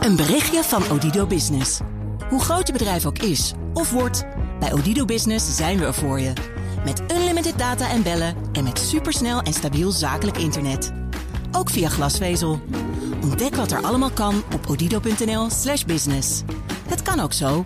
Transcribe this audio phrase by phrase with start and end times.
[0.00, 1.80] Een berichtje van Odido Business.
[2.28, 4.24] Hoe groot je bedrijf ook is of wordt,
[4.60, 6.32] bij Odido Business zijn we er voor je.
[6.84, 10.92] Met unlimited data en bellen en met supersnel en stabiel zakelijk internet.
[11.52, 12.60] Ook via glasvezel.
[13.22, 16.42] Ontdek wat er allemaal kan op odido.nl/slash business.
[16.88, 17.64] Het kan ook zo.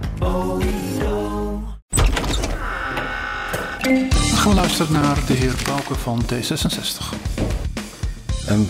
[3.83, 7.15] We gaan luisteren naar de heer Bouke van D66.
[8.51, 8.67] Um,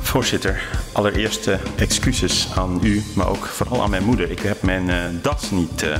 [0.00, 4.30] voorzitter, allereerst uh, excuses aan u, maar ook vooral aan mijn moeder.
[4.30, 5.96] Ik heb mijn uh, das niet uh,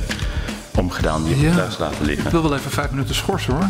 [0.77, 2.25] omgedaan, die heb ik thuis laten liggen.
[2.25, 3.69] Ik wil wel even vijf minuten schorsen hoor.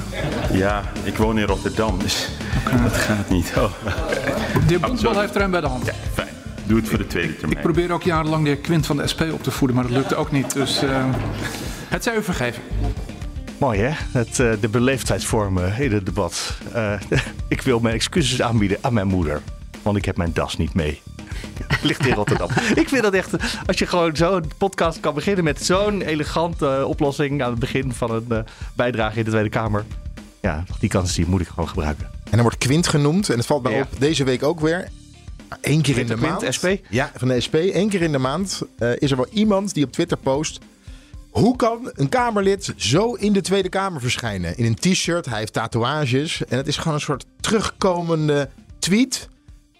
[0.58, 2.30] Ja, ik woon in Rotterdam, dus
[2.66, 2.84] okay.
[2.84, 3.54] dat gaat niet.
[3.58, 3.72] Oh.
[3.84, 5.86] De heer Bondsbal heeft er een bij de hand.
[5.86, 6.28] Ja, fijn.
[6.64, 7.58] Doe het voor de tweede termijn.
[7.58, 9.96] Ik probeer ook jarenlang de heer Quint van de SP op te voeden, maar dat
[9.96, 10.54] lukte ook niet.
[10.54, 10.82] Dus
[11.88, 12.62] het zij u vergeven.
[13.58, 16.58] Mooi hè, het, de beleefdheidsvormen in het debat.
[16.76, 16.94] Uh,
[17.48, 19.42] ik wil mijn excuses aanbieden aan mijn moeder,
[19.82, 21.02] want ik heb mijn das niet mee.
[21.84, 22.50] Ligt in Rotterdam.
[22.76, 26.88] ik vind dat echt, als je gewoon zo'n podcast kan beginnen met zo'n elegante uh,
[26.88, 29.86] oplossing aan het begin van een bijdrage in de Tweede Kamer.
[30.42, 32.06] Ja, die kans die moet ik gewoon gebruiken.
[32.24, 33.82] En dan wordt Quint genoemd en het valt mij ja.
[33.82, 34.90] op deze week ook weer.
[35.62, 36.46] Eén keer in de maand.
[36.58, 36.68] SP?
[36.90, 37.56] Ja, van de SP.
[37.56, 38.62] Eén keer in de maand
[38.98, 40.60] is er wel iemand die op Twitter post
[41.32, 44.58] hoe kan een Kamerlid zo in de Tweede Kamer verschijnen?
[44.58, 46.46] In een t-shirt, hij heeft tatoeages.
[46.46, 49.30] En het is gewoon een soort terugkomende tweet.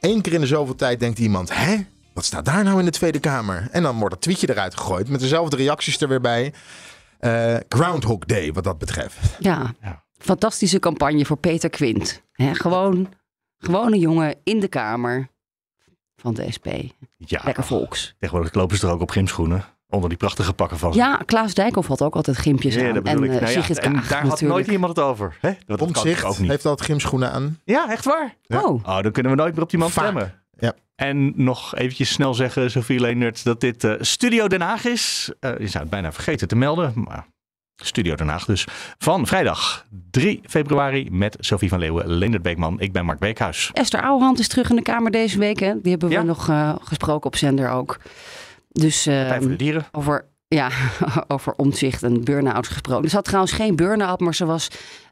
[0.02, 1.78] Eén keer in de zoveel tijd denkt iemand: hè?
[2.14, 3.68] Wat staat daar nou in de Tweede Kamer?
[3.72, 6.54] En dan wordt dat tweetje eruit gegooid met dezelfde reacties er weer bij.
[7.20, 9.18] Uh, Groundhog Day, wat dat betreft.
[9.40, 10.04] Ja, ja.
[10.18, 12.22] fantastische campagne voor Peter Quint.
[12.32, 13.14] He, gewoon,
[13.58, 15.30] gewoon een jongen in de Kamer
[16.16, 16.68] van de SP.
[17.18, 18.16] Ja, Lekker volks.
[18.20, 19.66] Tegenwoordig lopen ze er ook op gymschoenen.
[19.92, 20.92] Onder die prachtige pakken van.
[20.94, 23.04] Ja, Klaas Dijkhoff had ook altijd gimpjes ja, aan.
[23.04, 23.30] En, ik.
[23.32, 25.38] Nou, Sigrid ja, en daar had nooit iemand het over.
[25.42, 25.52] Hè?
[25.66, 26.50] Dat kan Omtzigt ook niet.
[26.50, 27.60] heeft altijd gymschoenen aan.
[27.64, 28.36] Ja, echt waar?
[28.42, 28.62] Ja.
[28.64, 30.34] Oh, Oh, dan kunnen we nooit meer op die man stemmen.
[30.60, 30.74] Ja.
[30.96, 35.32] En nog eventjes snel zeggen, Sofie Leendert, dat dit eh, Studio Den Haag is.
[35.40, 37.26] Eh, je zou het bijna vergeten te melden, maar
[37.76, 38.68] Studio Den Haag dus.
[38.98, 42.80] Van vrijdag 3 februari met Sofie van Leeuwen, Leendert Beekman.
[42.80, 43.70] Ik ben Mark Beekhuis.
[43.74, 45.60] Esther Ouwehand is terug in de Kamer deze week.
[45.60, 45.74] Hè?
[45.82, 46.22] Die hebben we Ja.
[46.24, 47.98] nog eh, gesproken op zender ook.
[48.72, 49.86] Dus eh, Partij voor de Dieren.
[49.92, 50.70] over, ja,
[51.28, 53.10] over omzicht en burn-out gesproken.
[53.10, 54.68] Ze had trouwens geen burn-out, maar ze was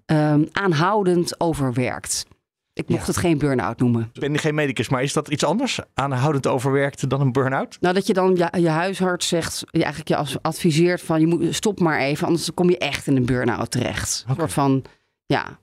[0.05, 2.25] ehm, aanhoudend overwerkt.
[2.73, 3.07] Ik mocht Ja.
[3.07, 4.09] het geen burn-out noemen.
[4.13, 5.79] Ik ben geen medicus, maar is dat iets anders?
[5.93, 7.77] Aanhoudend overwerkt dan een burn-out?
[7.79, 11.27] Nou, dat je dan je, je huisarts zegt, je eigenlijk je als- adviseert van je
[11.27, 14.25] moet stop maar even, anders kom je echt in een burn-out terecht.
[14.27, 14.83] Een soort van
[15.25, 15.59] ja,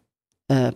[0.46, 0.68] eh,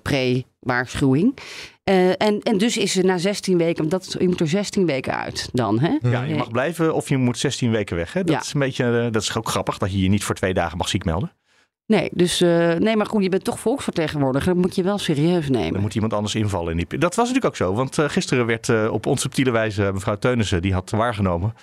[0.60, 1.37] pre-waarschuwing.
[1.84, 5.16] Eh, en, en dus is ze na 16 weken, dat, je moet er 16 weken
[5.16, 5.78] uit dan.
[5.81, 5.98] Hè?
[6.10, 8.12] Ja, je mag blijven of je moet 16 weken weg.
[8.12, 8.25] Hè?
[8.25, 8.41] Dat Ja.
[8.41, 10.78] is een beetje, eh, dat is ook grappig dat je je niet voor twee dagen
[10.78, 11.32] mag ziek melden.
[11.87, 14.54] Nee, dus eh, nee, maar goed, je bent toch volksvertegenwoordiger.
[14.54, 15.81] Dat moet je wel serieus Dan nemen.
[15.81, 16.78] moet iemand anders invallen.
[16.78, 16.98] In die...
[16.98, 17.75] Dat was natuurlijk ook zo.
[17.75, 21.54] Want gisteren werd eh, op onsubtiele wijze mevrouw Teunissen, die had waargenomen,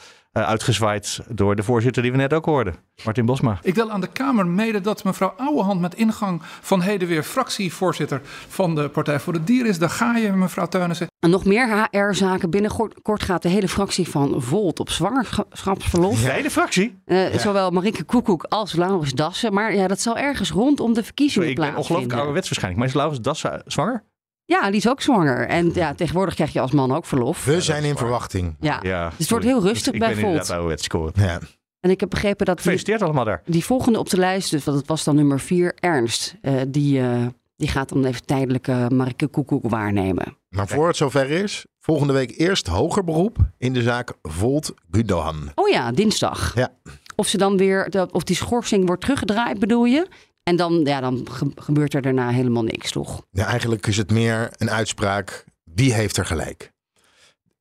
[0.45, 2.75] uitgezwaaid door de voorzitter die we net ook hoorden.
[3.03, 3.59] Martin Bosma.
[3.61, 8.21] Ik deel aan de Kamer mede dat mevrouw Ouwehand met ingang van heden weer fractievoorzitter
[8.47, 9.79] van de Partij voor de Dieren is.
[9.79, 11.07] Daar ga je, mevrouw Teunissen.
[11.19, 12.49] En nog meer HR-zaken.
[12.49, 16.21] Binnenkort gaat de hele fractie van Volt op zwangerschapsverlof.
[16.21, 16.97] De hele fractie.
[17.05, 19.53] Eh, Zowel Marieke Koekoek als Laurens Dassen.
[19.53, 21.89] Maar ja, dat zal ergens rondom de verkiezingen Ik ben plaatsvinden.
[21.91, 22.79] ongelooflijk ouderwets waarschijnlijk.
[22.83, 24.03] Maar is Laurens Das eh, zwanger?
[24.47, 25.47] Ja, die is ook zwanger.
[25.47, 27.46] En ja, tegenwoordig krijg je als man ook verlof.
[27.46, 28.56] We zijn in verwachting.
[28.59, 28.80] Ja.
[28.81, 29.09] Ja.
[29.09, 30.88] Dus het wordt heel rustig ik bij ben inderdaad ouderwets.
[31.16, 31.40] Ja.
[31.80, 33.41] En ik heb begrepen dat die, Gefeliciteerd allemaal daar.
[33.46, 36.35] die volgende op de lijst, dus want het was dan nummer vier, Ernst.
[36.41, 37.25] eh, die, eh,
[37.56, 40.38] die gaat dan even tijdelijk eh Marieke Koekoek waarnemen.
[40.50, 45.52] Maar voor het zover is, volgende week eerst hoger beroep in de zaak Volt Gudohan.
[45.56, 46.56] Oh ja, dinsdag.
[46.56, 46.69] Ja.
[47.16, 50.08] Of ze dan weer, dat- of die schorsing wordt teruggedraaid, bedoel je?
[50.47, 53.22] En dan, ja, dan ge- gebeurt er daarna helemaal niks, toch?
[53.31, 55.46] Ja, eigenlijk is het meer een uitspraak.
[55.63, 56.72] Wie heeft er gelijk?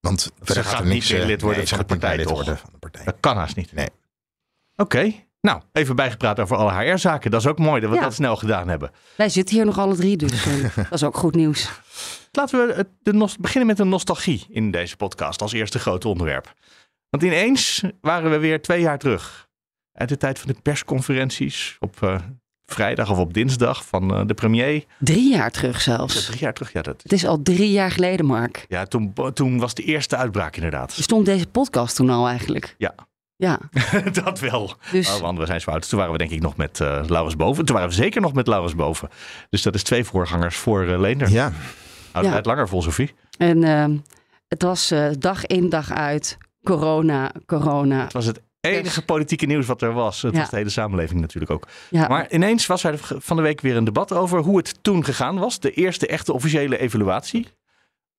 [0.00, 2.00] Want verder gaat er niet niks, meer eh, lid worden nee, ze van de gaat
[2.02, 3.04] niet meer partij, lid worden van de partij.
[3.04, 3.72] Dat kan haast niet.
[3.72, 3.88] Nee.
[4.76, 5.12] Oké.
[5.40, 7.30] Nou, even bijgepraat over alle HR-zaken.
[7.30, 8.02] Dat is ook mooi dat we Ja.
[8.02, 8.90] dat snel gedaan hebben.
[9.16, 11.70] Wij zitten hier nog alle drie, dus eh, dat is ook goed nieuws.
[12.32, 16.54] Laten we het- de beginnen met een nostalgie in deze podcast als eerste grote onderwerp.
[17.10, 19.48] Want ineens waren we weer twee jaar terug.
[19.92, 22.18] Uit de tijd van de persconferenties op eh,
[22.66, 24.84] vrijdag of op dinsdag van eh, de premier.
[24.98, 26.24] Drie jaar terug Is zelfs.
[26.26, 26.72] drie jaar terug?
[26.72, 28.64] Ja, dat, Het is al drie jaar geleden, Mark.
[28.68, 30.92] ja toen, toen was de eerste uitbraak inderdaad.
[30.92, 32.74] Stond deze podcast toen al eigenlijk?
[32.78, 32.94] Ja.
[33.38, 33.58] Ja,
[34.24, 34.74] dat wel.
[34.92, 35.88] dus Oh, want we zijn zo oud.
[35.88, 37.64] Toen waren we denk ik nog met eh Laurens Boven.
[37.64, 39.08] Toen waren we zeker nog met Laurens Boven.
[39.50, 41.30] Dus dat is twee voorgangers voor uh, Leender.
[41.30, 41.52] Ja,
[42.12, 42.34] Houdt Ja.
[42.34, 43.14] het langer vol, Sophie.
[43.38, 43.96] en ehm,
[44.48, 48.02] het was eh, dag in dag uit corona, corona.
[48.02, 49.04] Het was het enige Pers.
[49.04, 50.22] politieke nieuws wat er was.
[50.22, 50.40] Het Ja.
[50.40, 51.66] was de hele samenleving natuurlijk ook.
[51.90, 55.04] Ja, Maar ineens was er van de week weer een debat over hoe het toen
[55.04, 55.60] gegaan was.
[55.60, 57.46] De eerste echte officiële evaluatie.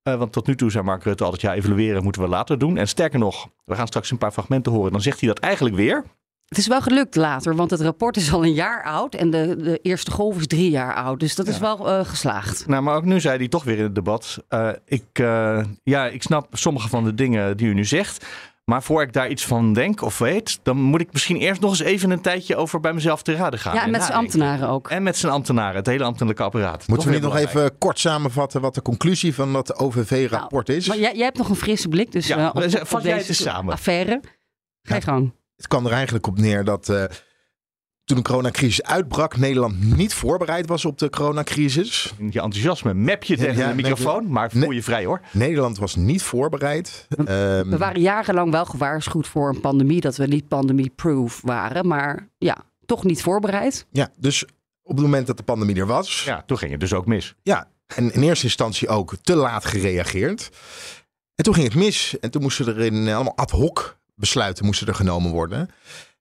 [0.08, 2.78] Uh, want tot nu toe zei Mark Rutte altijd, ja, evalueren moeten we later doen.
[2.78, 4.92] En sterker nog, we gaan straks een paar fragmenten horen.
[4.92, 6.04] Dan zegt hij dat eigenlijk weer.
[6.48, 9.56] Het is wel gelukt later, want het rapport is al een jaar oud en de,
[9.56, 11.20] de eerste golf is drie jaar oud.
[11.20, 12.68] Dus dat is wel uh, geslaagd.
[12.68, 16.08] Nou, maar ook nu zei hij toch weer in het debat: uh, ik, uh, ja,
[16.08, 18.26] ik snap sommige van de dingen die u nu zegt.
[18.72, 21.70] Maar voor ik daar iets van denk of weet, dan moet ik misschien eerst nog
[21.70, 23.76] eens even een tijdje over bij mezelf te raden gaan.
[23.76, 24.90] Ja, en met zijn ambtenaren ook.
[24.90, 26.88] En met zijn ambtenaren, het hele ambtelijke apparaat.
[26.88, 30.88] Moeten we niet nog even kort samenvatten wat de conclusie van dat OVV-rapport nou, is?
[30.88, 33.34] Maar jij, jij, hebt nog een frisse blik, dus ja, uh, op, op, jij deze
[33.34, 33.74] samen.
[33.74, 34.22] affaire.
[34.82, 35.34] Ga je gang.
[35.56, 37.04] Het kwam er eigenlijk op neer dat uh,
[38.08, 42.14] toen de coronacrisis uitbrak, Nederland niet voorbereid was op de coronacrisis.
[42.18, 45.22] Je enthousiasme map je tegen ja, de microfoon, nee, maar voel je vrij hoor.
[45.32, 47.06] Nederland was niet voorbereid.
[47.10, 51.88] We, um, we waren jarenlang wel gewaarschuwd voor een pandemie, dat we niet pandemie-proof waren,
[51.88, 53.86] maar ja, toch niet voorbereid.
[53.92, 54.44] Ja, dus
[54.84, 56.24] op het moment dat de pandemie er was.
[56.24, 57.36] Ja, toen ging het dus ook mis.
[57.44, 60.50] Ja, en in eerste instantie ook te laat gereageerd.
[61.36, 62.20] En toen ging het mis.
[62.20, 65.70] En toen moesten er in allemaal ad hoc besluiten moesten er genomen worden.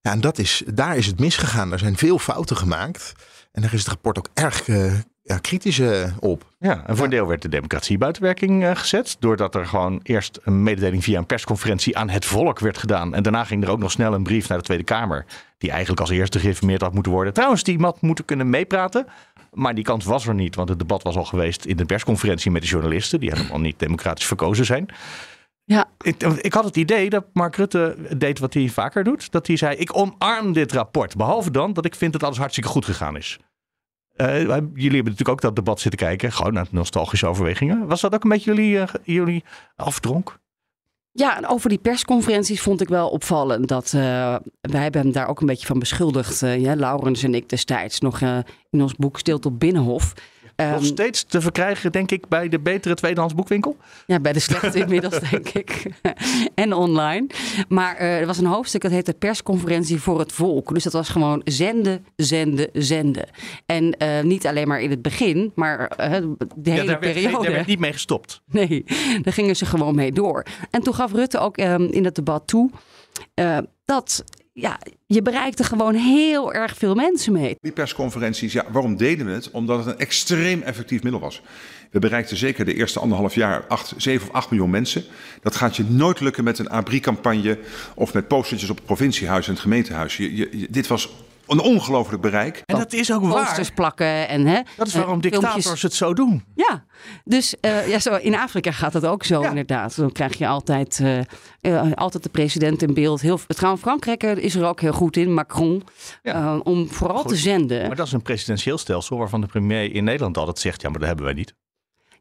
[0.07, 1.73] Ja, en dat is, daar is het misgegaan.
[1.73, 3.13] Er zijn veel fouten gemaakt.
[3.53, 4.93] En daar is het rapport ook erg uh,
[5.23, 6.53] ja, kritisch uh, op.
[6.59, 9.17] Ja, en voor een deel werd de democratie buiten werking uh, gezet.
[9.19, 13.15] Doordat er gewoon eerst een mededeling via een persconferentie aan het volk werd gedaan.
[13.15, 15.25] En daarna ging er ook nog snel een brief naar de Tweede Kamer.
[15.59, 17.33] Die eigenlijk als eerste geïnformeerd had moeten worden.
[17.33, 19.07] Trouwens, die had moeten kunnen meepraten.
[19.53, 22.51] Maar die kans was er niet, want het debat was al geweest in de persconferentie
[22.51, 23.21] met de journalisten.
[23.21, 24.89] Die helemaal niet democratisch verkozen zijn.
[25.69, 25.85] Ja.
[26.01, 29.31] Ik, ik, had het idee dat Mark Rutte deed wat hij vaker doet.
[29.33, 31.17] Dat hij zei, ik omarm dit rapport.
[31.17, 33.39] Behalve dan dat ik vind dat alles hartstikke goed gegaan is.
[34.17, 36.33] Uh, jullie hebben natuurlijk ook dat debat zitten kijken.
[36.33, 37.87] Gewoon naar nostalgische overwegingen.
[37.87, 39.45] Was dat ook een beetje jullie, uh, jullie
[39.77, 40.39] afdronk?
[41.13, 44.01] Ja, en over die persconferenties vond ik wel opvallend dat uh,
[44.61, 46.41] wij hebben hem daar ook een beetje van beschuldigd.
[46.41, 48.21] ja, Laurens en ik destijds nog
[48.71, 50.13] in ons boek Stilte op Binnenhof.
[50.57, 53.77] Um, Nog steeds te verkrijgen, denk ik, bij de betere tweedehands boekwinkel?
[54.07, 55.87] Ja, bij de slechte inmiddels, denk ik.
[56.55, 57.27] en online.
[57.69, 60.75] Maar uh, er was een hoofdstuk dat heette Persconferentie voor het Volk.
[60.75, 63.29] Dus dat was gewoon zenden, zenden, zenden.
[63.67, 66.11] En uh, niet alleen maar in het begin, maar uh,
[66.57, 67.31] de hele ja, daar periode.
[67.31, 68.43] Werd, daar werd niet mee gestopt.
[68.47, 68.85] Nee,
[69.23, 70.47] daar gingen ze gewoon mee door.
[70.71, 72.71] En toen gaf Rutte ook um, in het debat toe
[73.85, 74.25] dat
[74.59, 77.57] ja, je bereikte gewoon heel erg veel mensen mee.
[77.61, 79.51] Die persconferenties, ja, waarom deden we het?
[79.51, 81.43] Omdat het een extreem effectief middel was.
[81.91, 85.05] We bereikten zeker de eerste anderhalf jaar 8, 7 of 8 miljoen mensen.
[85.43, 87.59] Dat gaat je nooit lukken met een abri-campagne
[87.95, 90.17] of met postertjes op het provinciehuis en het gemeentehuis.
[90.17, 91.15] Je, dit was
[91.47, 92.63] een ongelooflijk bereik.
[92.67, 93.45] En dat is ook waar.
[93.45, 94.61] Posters plakken en hè.
[94.77, 95.83] Dat is waarom dictators filmpjes.
[95.83, 96.45] het zo doen.
[96.55, 96.85] Ja,
[97.25, 99.49] dus uh, ja, zo, in Afrika gaat dat ook zo ja.
[99.49, 99.97] inderdaad.
[99.97, 101.19] Dan krijg je altijd, uh,
[101.61, 103.21] uh, altijd de president in beeld.
[103.21, 105.83] Heel, trouwens, Frankrijk is er ook heel goed in, Macron,
[106.23, 106.59] ja.
[106.59, 107.29] om vooral goed.
[107.29, 107.87] te zenden.
[107.87, 110.99] Maar dat is een presidentieel stelsel waarvan de premier in Nederland altijd zegt, ja, maar
[110.99, 111.55] dat hebben wij niet.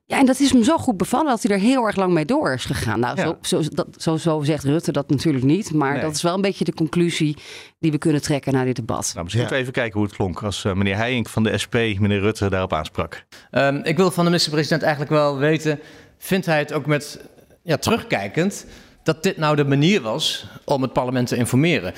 [0.07, 2.25] Ja, en dat is hem zo goed bevallen dat hij er heel erg lang mee
[2.25, 2.99] door is gegaan.
[2.99, 3.37] Nou, Ja.
[3.41, 5.73] zo, zo, dat, zo, zo zegt Rutte dat natuurlijk niet.
[5.73, 6.01] Maar Nee.
[6.01, 7.37] dat is wel een beetje de conclusie
[7.79, 9.11] die we kunnen trekken naar dit debat.
[9.13, 9.49] Nou, misschien Ja.
[9.49, 12.19] moeten we even kijken hoe het klonk als eh, meneer Heijink van de SP meneer
[12.19, 13.25] Rutte daarop aansprak.
[13.51, 15.79] Ehm, ik wil van de minister-president eigenlijk wel weten,
[16.17, 17.19] vindt hij het ook met,
[17.63, 18.65] ja, terugkijkend,
[19.03, 21.93] dat dit nou de manier was om het parlement te informeren?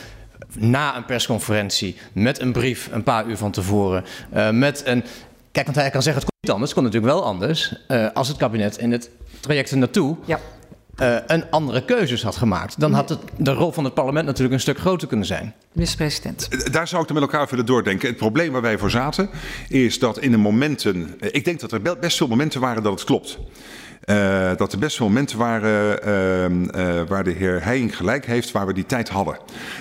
[0.57, 5.03] Na een persconferentie, met een brief een paar uur van tevoren, eh, met een...
[5.57, 8.07] Kijk, want hij kan zeggen het kon niet anders, het kon natuurlijk wel anders, eh,
[8.13, 9.09] als het kabinet in het
[9.39, 10.39] traject er naartoe Ja.
[10.95, 12.79] eh, een andere keuzes had gemaakt.
[12.79, 15.53] Dan had het, de rol van het parlement natuurlijk een stuk groter kunnen zijn.
[15.73, 16.71] Minister-president.
[16.73, 18.07] Daar zou ik dan met elkaar willen doordenken.
[18.07, 19.29] Het probleem waar wij voor zaten
[19.69, 21.15] is dat in de momenten.
[21.19, 23.37] eh, Ik denk dat er be- best veel momenten waren dat het klopt.
[24.07, 28.51] Eh, dat er best veel momenten waren ehm, eh, waar de heer Heijing gelijk heeft,
[28.51, 29.37] waar we die tijd hadden.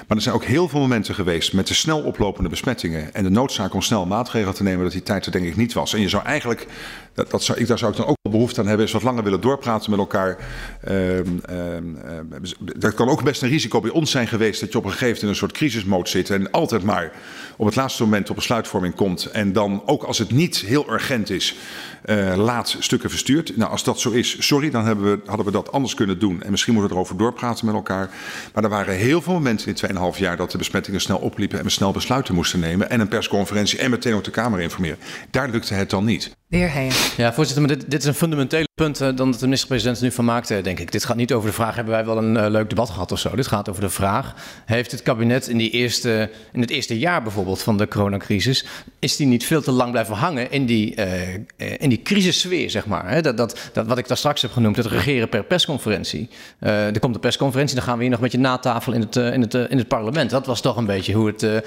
[0.06, 3.30] Maar er zijn ook heel veel momenten geweest met de snel oplopende besmettingen en de
[3.30, 5.94] noodzaak om snel maatregelen te nemen, dat die tijd er denk ik niet was.
[5.94, 6.66] En je zou eigenlijk,
[7.14, 9.02] dat, dat zou, ik, daar zou ik dan ook wel behoefte aan hebben, is wat
[9.02, 10.36] langer willen doorpraten met elkaar.
[10.80, 10.96] Ehm,
[11.44, 12.24] ehm, ehm,
[12.58, 15.06] dat kan ook best een risico bij ons zijn geweest dat je op een gegeven
[15.06, 17.12] moment in een soort crisismode zit en altijd maar
[17.56, 19.24] op het laatste moment tot besluitvorming komt.
[19.24, 21.56] En dan ook als het niet heel urgent is,
[22.02, 23.56] eh, laat stukken verstuurt.
[23.56, 26.42] Nou, als dat zo is, sorry, dan hebben we, hadden we dat anders kunnen doen.
[26.42, 28.10] En misschien moeten we erover doorpraten met elkaar.
[28.54, 31.64] Maar er waren heel veel momenten in 2,5 jaar dat de besmettingen snel opliepen en
[31.64, 32.90] we snel besluiten moesten nemen.
[32.90, 34.98] En een persconferentie en meteen ook de Kamer informeren.
[35.30, 36.36] Daar lukte het dan niet.
[36.48, 36.92] De heer Heijen.
[37.16, 40.04] Ja, voorzitter, maar dit, dit is een fundamenteel punt eh, dan dat de minister-president er
[40.04, 40.92] nu van maakte, denk ik.
[40.92, 43.18] Dit gaat niet over de vraag, hebben wij wel een eh, leuk debat gehad of
[43.18, 43.36] zo?
[43.36, 44.34] Dit gaat over de vraag,
[44.66, 48.66] heeft het kabinet in, die eerste, in het eerste jaar bijvoorbeeld van de coronacrisis,
[48.98, 51.34] is die niet veel te lang blijven hangen in die, eh,
[51.78, 53.10] in die crisissfeer, zeg maar?
[53.10, 53.20] Hè?
[53.20, 56.28] Dat, dat, dat, wat ik daar straks heb genoemd, het regeren per persconferentie.
[56.58, 59.16] Eh, er komt een persconferentie, dan gaan we hier nog met je natafel in het,
[59.16, 60.30] in, het, in het parlement.
[60.30, 61.46] Dat was toch een beetje hoe het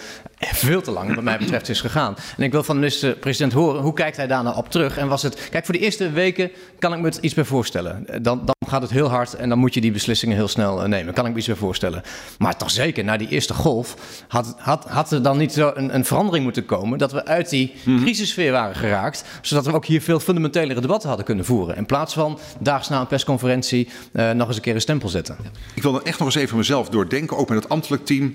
[0.66, 2.16] veel te lang, wat mij betreft, is gegaan.
[2.38, 4.98] En ik wil van de minister-president horen, hoe kijkt hij daar nou op terug?
[4.98, 8.06] En was het, kijk, voor de eerste weken kan ik me het iets bij voorstellen.
[8.22, 11.14] Dan, dan gaat het heel hard en dan moet je die beslissingen heel snel nemen.
[11.14, 12.02] Kan ik me iets bij voorstellen.
[12.38, 13.96] Maar toch zeker, na die eerste golf
[14.28, 16.98] had, had, had er dan niet zo een, een verandering moeten komen...
[16.98, 18.02] dat we uit die Mhm.
[18.04, 19.24] crisissfeer waren geraakt...
[19.42, 21.76] zodat we ook hier veel fundamentelere debatten hadden kunnen voeren.
[21.76, 25.38] In plaats van daags na een persconferentie eh, nog eens een keer een stempel zetten.
[25.74, 28.34] Ik wil dan echt nog eens even mezelf doordenken, ook met het ambtelijk team.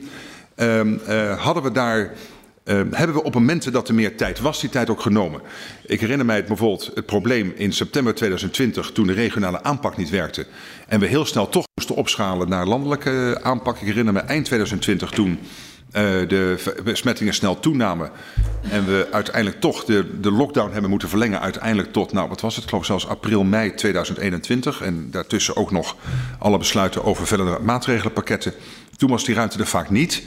[0.54, 2.12] Ehm, eh, hadden we daar,
[2.64, 5.40] ehm, hebben we op momenten dat er meer tijd was, die tijd ook genomen?
[5.87, 10.11] Ik herinner mij het, bijvoorbeeld het probleem in september 2020, toen de regionale aanpak niet
[10.11, 10.47] werkte.
[10.88, 13.76] En we heel snel toch moesten opschalen naar landelijke aanpak.
[13.76, 15.38] Ik herinner me eind 2020 toen.
[15.90, 18.11] eh, de besmettingen snel toenamen.
[18.71, 21.40] En we uiteindelijk toch de, de lockdown hebben moeten verlengen.
[21.40, 24.80] Uiteindelijk tot, nou wat was het, ik geloof zelfs april, mei 2021.
[24.83, 25.97] En daartussen ook nog
[26.38, 28.52] alle besluiten over verdere maatregelenpakketten.
[28.97, 30.23] Toen was die ruimte er vaak niet.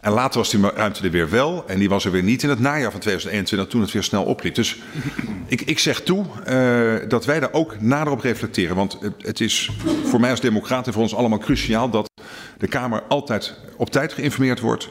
[0.00, 1.64] En later was die ruimte er weer wel.
[1.66, 4.24] En die was er weer niet in het najaar van 2021, toen het weer snel
[4.24, 4.54] opliep.
[4.54, 4.76] Dus
[5.46, 8.76] ik, ik zeg toe eh, dat wij daar ook nader op reflecteren.
[8.76, 9.70] Want het, het is
[10.04, 12.10] voor mij als democraat en voor ons allemaal cruciaal dat
[12.58, 14.88] de Kamer altijd op tijd geïnformeerd wordt.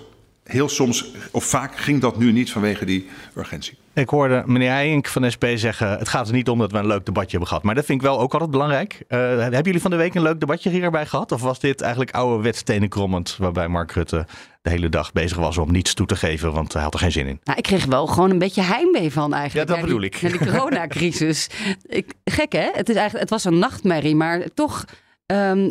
[0.48, 3.78] Heel soms, of vaak, ging dat nu niet vanwege die urgentie.
[3.94, 5.90] Ik hoorde meneer Heijink van SP zeggen...
[5.90, 7.64] het gaat er niet om dat we een leuk debatje hebben gehad.
[7.64, 9.04] Maar dat vind ik wel ook altijd belangrijk.
[9.08, 11.32] Eh, hebben jullie van de week een leuk debatje hierbij gehad?
[11.32, 13.36] Of was dit eigenlijk ouderwets tenenkrommend...
[13.40, 14.26] waarbij Mark Rutte
[14.62, 16.54] de hele dag bezig was om niets toe te geven...
[16.54, 17.40] want hij had er geen zin in?
[17.44, 19.70] Nou, ik kreeg wel gewoon een beetje heimwee van eigenlijk.
[19.70, 20.20] Ja, dat die- bedoel ik.
[20.20, 21.50] Die coronacrisis.
[22.00, 22.70] ik, gek hè?
[22.74, 24.86] Het, is eigenlijk, het was een nachtmerrie, maar toch...
[25.28, 25.70] ehm,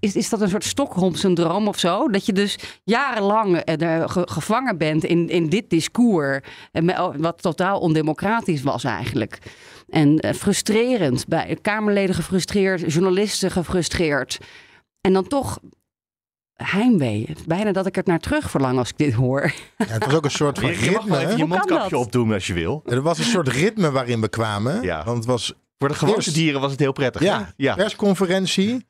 [0.00, 2.08] is, is dat een soort Stockholm-syndroom of zo?
[2.08, 6.40] Dat je dus jarenlang eh, er ge- gevangen bent in, in dit discours.
[6.72, 9.38] Oh, wat totaal ondemocratisch was eigenlijk.
[9.88, 11.26] En eh, frustrerend.
[11.26, 14.38] Bij Kamerleden gefrustreerd, journalisten gefrustreerd.
[15.00, 15.58] En dan toch
[16.54, 17.28] heimwee.
[17.46, 19.52] Bijna dat ik het naar terug verlang als ik dit hoor.
[19.78, 21.36] Ja, het was ook een soort van Je mag wel even ritme.
[21.42, 22.82] je mondkapje opdoen als je wil.
[22.86, 24.82] Er was een soort ritme waarin we kwamen.
[24.82, 25.04] Ja.
[25.04, 27.22] Want het was Voor de gewone Eerst- dieren was het heel prettig.
[27.22, 27.44] ja, hè?
[27.56, 27.74] ja.
[27.74, 28.86] persconferentie.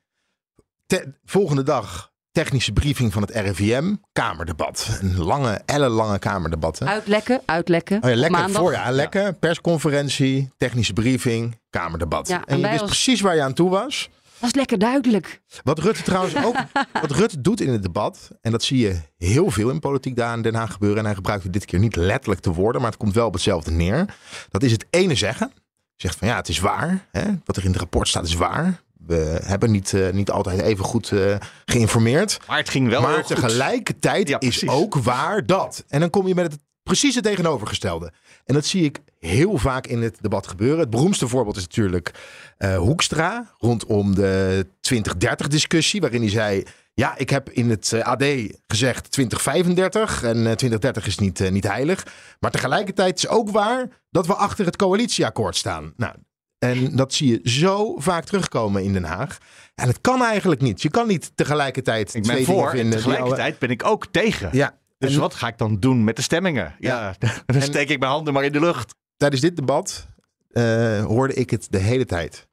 [0.86, 3.94] Te- volgende dag technische briefing van het RIVM.
[4.12, 4.98] Kamerdebat.
[5.00, 6.78] Een lange, ellenlange kamerdebat.
[6.78, 6.86] Hè?
[6.86, 8.02] Uitlekken, uitlekken.
[8.02, 8.60] Oh ja, lekker Maandag.
[8.62, 9.32] voor ja, lekker.
[9.34, 12.28] Persconferentie, technische briefing, kamerdebat.
[12.28, 14.08] Ja, en, en je wist als- precies waar je aan toe was.
[14.38, 15.40] Dat is lekker duidelijk.
[15.64, 16.56] Wat Rutte trouwens ook
[17.02, 20.36] wat Rutte doet in het debat, en dat zie je heel veel in politiek daar
[20.36, 20.98] in Den Haag gebeuren.
[20.98, 23.32] En hij gebruikt het dit keer niet letterlijk te woorden, maar het komt wel op
[23.32, 24.04] hetzelfde neer.
[24.48, 25.52] Dat is het ene zeggen.
[25.98, 27.06] Zegt van ja, het is waar.
[27.10, 27.24] Hè?
[27.44, 28.82] Wat er in het rapport staat is waar.
[29.06, 32.38] We hebben niet, eh, niet altijd even goed eh, geïnformeerd.
[32.46, 35.84] Maar het ging wel maar tegelijkertijd Ja, is ook waar dat.
[35.88, 38.12] En dan kom je met het precies het tegenovergestelde.
[38.44, 40.78] En dat zie ik heel vaak in het debat gebeuren.
[40.78, 42.10] Het beroemdste voorbeeld is natuurlijk
[42.58, 46.64] eh, Hoekstra rondom de 2030-discussie, waarin hij zei.
[46.98, 48.24] Ja, ik heb in het eh, AD
[48.66, 52.06] gezegd 2035 en eh, 2030 is niet, eh, niet heilig.
[52.40, 55.92] Maar tegelijkertijd is ook waar dat we achter het coalitieakkoord staan.
[55.96, 56.14] Nou,
[56.58, 59.38] en dat zie je zo vaak terugkomen in Den Haag.
[59.74, 60.82] En het kan eigenlijk niet.
[60.82, 62.96] Je kan niet tegelijkertijd Ik twee ben voor en vinden.
[62.98, 64.48] tegelijkertijd ben ik ook tegen.
[64.52, 66.74] Ja, Dus en wat ga ik dan doen met de stemmingen?
[66.78, 67.14] Ja,
[67.46, 68.94] dan steek ik mijn handen maar in de lucht.
[69.16, 70.06] tijdens dit debat
[70.50, 72.46] eh, hoorde ik het de hele tijd.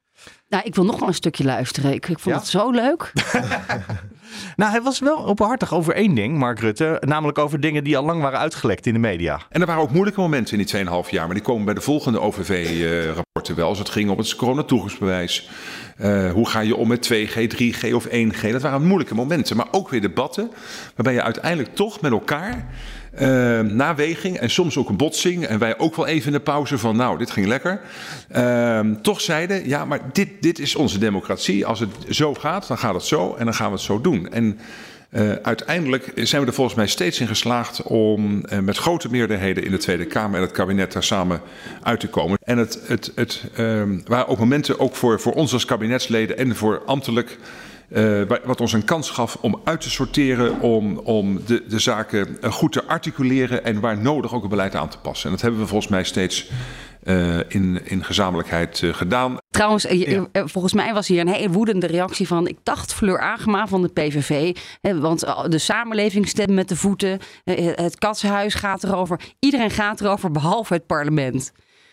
[0.48, 1.92] Nou, ik wil nog wel een stukje luisteren.
[1.92, 2.40] Ik, ik vond Ja?
[2.40, 3.12] het zo leuk.
[4.56, 7.02] Nou, hij was wel openhartig over één ding, Mark Rutte.
[7.06, 9.40] Namelijk over dingen die al lang waren uitgelekt in de media.
[9.50, 11.26] En er waren ook moeilijke momenten in die 2,5 jaar.
[11.26, 13.68] Maar die komen bij de volgende OVV-rapporten wel.
[13.68, 15.50] Als het ging om het coronatoegangsbewijs.
[15.96, 18.52] Eh, hoe ga je om met 2G, 3G of 1G?
[18.52, 19.56] Dat waren moeilijke momenten.
[19.56, 20.50] Maar ook weer debatten.
[20.94, 22.68] Waarbij je uiteindelijk toch met elkaar.
[23.16, 25.46] Eh na weging en soms ook een botsing.
[25.46, 26.96] En wij ook wel even in de pauze van.
[26.96, 27.80] Nou, dit ging lekker.
[28.28, 29.68] eh, toch zeiden.
[29.68, 31.66] Ja, maar dit, dit is onze democratie.
[31.66, 33.34] Als het zo gaat, dan gaat het zo.
[33.34, 34.32] En dan gaan we het zo doen.
[34.32, 34.58] En.
[35.10, 39.64] Uh, uiteindelijk zijn we er volgens mij steeds in geslaagd om uh, met grote meerderheden
[39.64, 41.40] in de Tweede Kamer en het kabinet daar samen
[41.82, 42.38] uit te komen.
[42.42, 46.56] En het, het, het uh, waren ook momenten, ook voor, voor ons als kabinetsleden en
[46.56, 47.38] voor ambtelijk,
[47.88, 52.52] uh, wat ons een kans gaf om uit te sorteren, om, om de, de zaken
[52.52, 55.26] goed te articuleren en waar nodig ook het beleid aan te passen.
[55.26, 56.50] En dat hebben we volgens mij steeds
[57.04, 59.36] uh, in, in gezamenlijkheid uh, gedaan.
[59.50, 60.26] Trouwens, ja.
[60.32, 63.88] volgens mij was hier een hele woedende reactie van, ik dacht Fleur Agema van de
[63.88, 64.56] PVV.
[64.80, 67.18] Hè, want de samenleving stemt met de voeten.
[67.44, 69.20] Het katshuis gaat erover.
[69.38, 71.52] Iedereen gaat erover, behalve het parlement.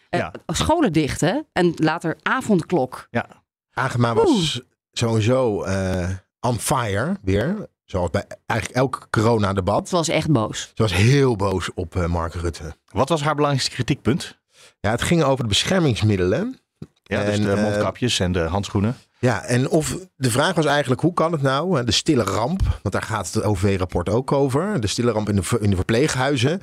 [0.09, 0.33] Ja.
[0.47, 1.39] Uh, scholen dicht, hè?
[1.53, 3.07] En later avondklok.
[3.11, 3.25] Ja.
[3.73, 4.71] Agema was Oeh.
[4.93, 6.09] Sowieso uh,
[6.39, 7.71] on fire weer.
[7.85, 9.89] Zoals bij eigenlijk elk coronadebat.
[9.89, 10.71] Ze was echt boos.
[10.73, 12.75] Ze was heel boos op uh, Mark Rutte.
[12.85, 14.39] Wat was haar belangrijkste kritiekpunt?
[14.79, 16.59] Ja, het ging over de beschermingsmiddelen.
[17.03, 18.95] Ja, dus de mondkapjes en de handschoenen.
[19.19, 21.83] Ja, en of de vraag was eigenlijk, hoe kan het nou?
[21.83, 24.81] De stille ramp, want daar gaat het OV-rapport ook over.
[24.81, 26.61] De stille ramp in de, in de verpleeghuizen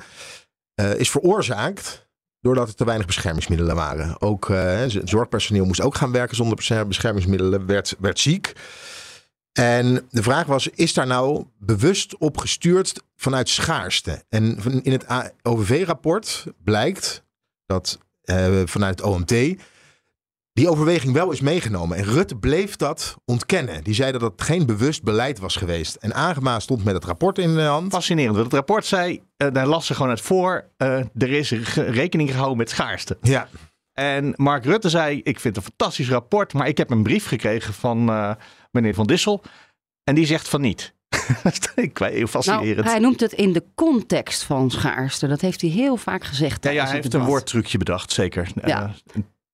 [0.75, 2.09] uh, is veroorzaakt
[2.41, 4.21] doordat er te weinig beschermingsmiddelen waren.
[4.21, 8.53] Ook uh, zorgpersoneel moest ook gaan werken zonder beschermingsmiddelen, werd, werd ziek.
[9.53, 14.23] En de vraag was, is daar nou bewust op gestuurd vanuit schaarste?
[14.29, 15.05] En in het
[15.41, 17.23] OVV-rapport blijkt
[17.65, 19.31] dat uh, vanuit het OMT
[20.53, 21.97] die overweging wel is meegenomen.
[21.97, 23.83] En Rutte bleef dat ontkennen.
[23.83, 25.95] Die zei dat het geen bewust beleid was geweest.
[25.95, 27.91] En Agema stond met het rapport in de hand.
[27.91, 28.35] Fascinerend.
[28.35, 32.29] Want het rapport zei, uh, daar las ze gewoon uit voor, uh, er is rekening
[32.29, 33.17] gehouden met schaarste.
[33.21, 33.47] Ja.
[33.93, 37.27] En Mark Rutte zei, ik vind het een fantastisch rapport, maar ik heb een brief
[37.27, 38.31] gekregen van uh,
[38.71, 39.41] meneer Van Dissel.
[40.03, 40.93] En die zegt van niet.
[41.75, 42.75] ik weet heel fascinerend.
[42.77, 45.27] Nou, hij noemt het in de context van schaarste.
[45.27, 46.63] Dat heeft hij heel vaak gezegd.
[46.63, 48.49] Ja, ja hij heeft een woordtrucje bedacht, zeker.
[48.65, 48.93] Ja.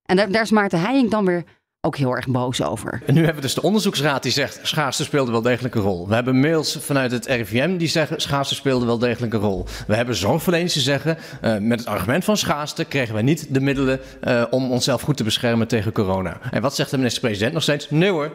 [0.08, 1.44] En daar, is Maarten Heijink dan weer
[1.82, 3.02] ook heel erg boos over.
[3.06, 6.08] En nu hebben we dus de onderzoeksraad die zegt schaarste speelde wel degelijk een rol.
[6.08, 9.66] We hebben mails vanuit het RIVM die zeggen schaarste speelde wel degelijk een rol.
[9.88, 13.60] We hebben zorgverleners die zeggen uh, met het argument van schaarste kregen wij niet de
[13.60, 16.40] middelen uh, om onszelf goed te beschermen tegen corona.
[16.52, 17.90] En wat zegt de minister-president nog steeds?
[17.90, 18.32] Nee hoor,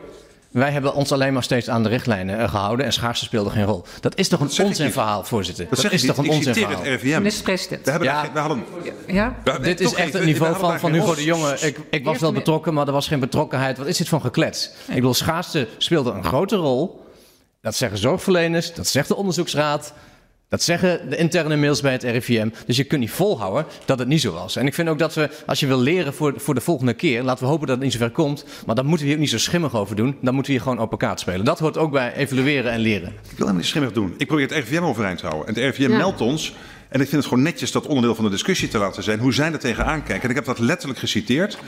[0.52, 3.64] wij hebben ons alleen maar steeds aan de richtlijnen uh, gehouden en schaarste speelde geen
[3.64, 3.84] rol.
[4.00, 5.66] Dat is toch een onzinverhaal, voorzitter?
[5.68, 6.82] Dat, dat is toch een onzinverhaal?
[6.82, 7.16] het RIVM.
[7.16, 7.84] Minister-president.
[7.84, 8.30] We, hebben ja.
[8.32, 8.64] we hadden...
[9.06, 9.36] Ja?
[9.44, 11.56] We, dit is echt het niveau van, van Hugo de Jonge.
[11.60, 13.78] Ik, ik was wel betrokken, maar er was geen betrokkenheid.
[13.78, 14.70] Wat is dit voor geklets?
[14.88, 17.00] Ik bedoel, schaarste speelde een grote rol.
[17.60, 19.92] Dat zeggen zorgverleners, dat zegt de onderzoeksraad.
[20.52, 22.48] Dat zeggen de interne mails bij het RIVM.
[22.66, 24.56] Dus je kunt niet volhouden dat het niet zo was.
[24.56, 27.22] En ik vind ook dat we, als je wil leren voor, voor de volgende keer,
[27.22, 28.44] laten we hopen dat het niet zover komt.
[28.66, 30.16] Maar dan moeten we hier ook niet zo schimmig over doen.
[30.20, 31.44] Dan moeten we hier gewoon op elkaar spelen.
[31.44, 33.08] Dat hoort ook bij evalueren en leren.
[33.08, 34.14] Ik wil helemaal niet schimmig doen.
[34.18, 35.48] Ik probeer het RIVM overeind te houden.
[35.48, 35.96] En het RIVM ja.
[35.96, 36.54] meldt ons.
[36.88, 39.18] En ik vind het gewoon netjes dat onderdeel van de discussie te laten zijn.
[39.18, 40.22] Hoe zij er tegenaan kijken.
[40.22, 41.58] En ik heb dat letterlijk geciteerd.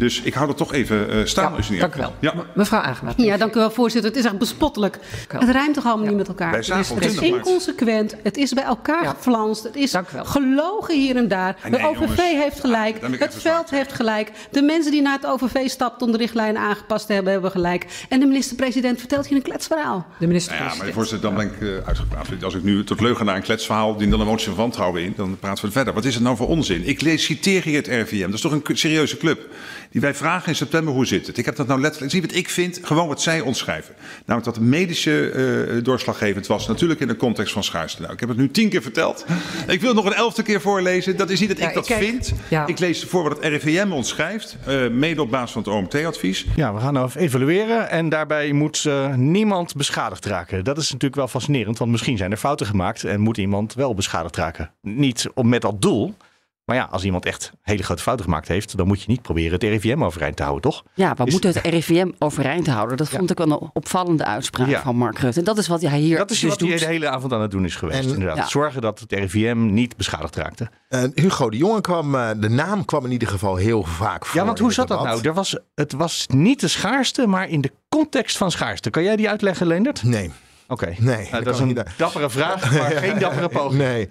[0.00, 1.54] Dus ik hou dat toch even uh, staan.
[1.68, 2.14] Ja, dank u wel.
[2.20, 2.34] Ja.
[2.54, 3.12] Mevrouw Agema.
[3.16, 4.10] Ja, dank u wel, voorzitter.
[4.10, 4.98] Het is echt bespottelijk.
[5.28, 6.10] Het rijmt toch allemaal ja.
[6.10, 6.52] niet met elkaar?
[6.52, 8.16] het is inconsequent.
[8.22, 9.10] Het is bij elkaar ja.
[9.10, 9.62] geflanst.
[9.62, 11.56] Het is gelogen hier en daar.
[11.62, 12.20] De nee, OVV jongens.
[12.20, 13.18] heeft gelijk.
[13.18, 14.30] het veld heeft gelijk.
[14.50, 17.86] De mensen die naar het OVV stapten om de richtlijnen aangepast te hebben, hebben gelijk.
[18.08, 20.06] En de minister-president vertelt hier een kletsverhaal.
[20.18, 20.78] De minister-president.
[20.78, 22.44] Ja, maar voorzitter, dan ben ik uh, uitgepraat.
[22.44, 25.12] Als ik nu tot leugen naar een kletsverhaal dien dan een motie van wantrouwen in,
[25.16, 25.94] dan praten we verder.
[25.94, 26.86] Wat is het nou voor onzin?
[26.86, 28.24] Ik lees, citeer hier het RVM.
[28.24, 29.48] Dat is toch een serieuze club.
[29.90, 31.38] Die wij vragen in september hoe zit het.
[31.38, 32.12] Ik heb dat nou letterlijk.
[32.12, 33.94] Zie wat ik vind, gewoon wat zij ons schrijven.
[34.26, 36.68] Namelijk dat de medische uh, doorslaggevend was.
[36.68, 38.00] Natuurlijk in de context van schaarste.
[38.00, 39.24] Nou, ik heb het nu tien keer verteld.
[39.66, 41.16] Ik wil het nog een elfde keer voorlezen.
[41.16, 42.32] Dat is niet dat ja, ik dat ik kijk, vind.
[42.48, 42.66] Ja.
[42.66, 44.56] Ik lees voor wat het RIVM ons schrijft.
[44.68, 46.46] Uh, mede op basis van het OMT-advies.
[46.56, 47.90] Ja, we gaan nou even evalueren.
[47.90, 50.64] En daarbij moet uh, niemand beschadigd raken.
[50.64, 51.78] Dat is natuurlijk wel fascinerend.
[51.78, 53.04] Want misschien zijn er fouten gemaakt.
[53.04, 54.70] En moet iemand wel beschadigd raken.
[54.82, 56.14] Niet om met dat doel.
[56.70, 59.52] Maar ja, als iemand echt hele grote fouten gemaakt heeft, dan moet je niet proberen
[59.52, 60.82] het RIVM overeind te houden, toch?
[60.94, 62.96] Ja, we moeten het RIVM overeind houden.
[62.96, 64.82] Dat vond ik wel een opvallende uitspraak ja.
[64.82, 65.38] van Mark Rutte.
[65.38, 67.40] En dat is wat hij hier Dat is dus wat hij de hele avond aan
[67.40, 68.04] het doen is geweest.
[68.04, 68.36] En, inderdaad.
[68.36, 68.46] Ja.
[68.46, 70.70] Zorgen dat het RIVM niet beschadigd raakte.
[70.88, 74.40] Uh, Hugo de Jonge kwam, uh, de naam kwam in ieder geval heel vaak voor.
[74.40, 75.20] Ja, want hoe zat dat nou?
[75.22, 78.90] Er was, het was niet de schaarste, maar in de context van schaarste.
[78.90, 80.02] Kan jij die uitleggen, Leendert?
[80.02, 80.30] Nee.
[80.70, 80.96] Oké, okay.
[81.00, 81.82] nee, nou, dat is een niet.
[81.96, 83.82] dappere vraag, maar geen dappere poging.
[83.82, 84.08] Nee.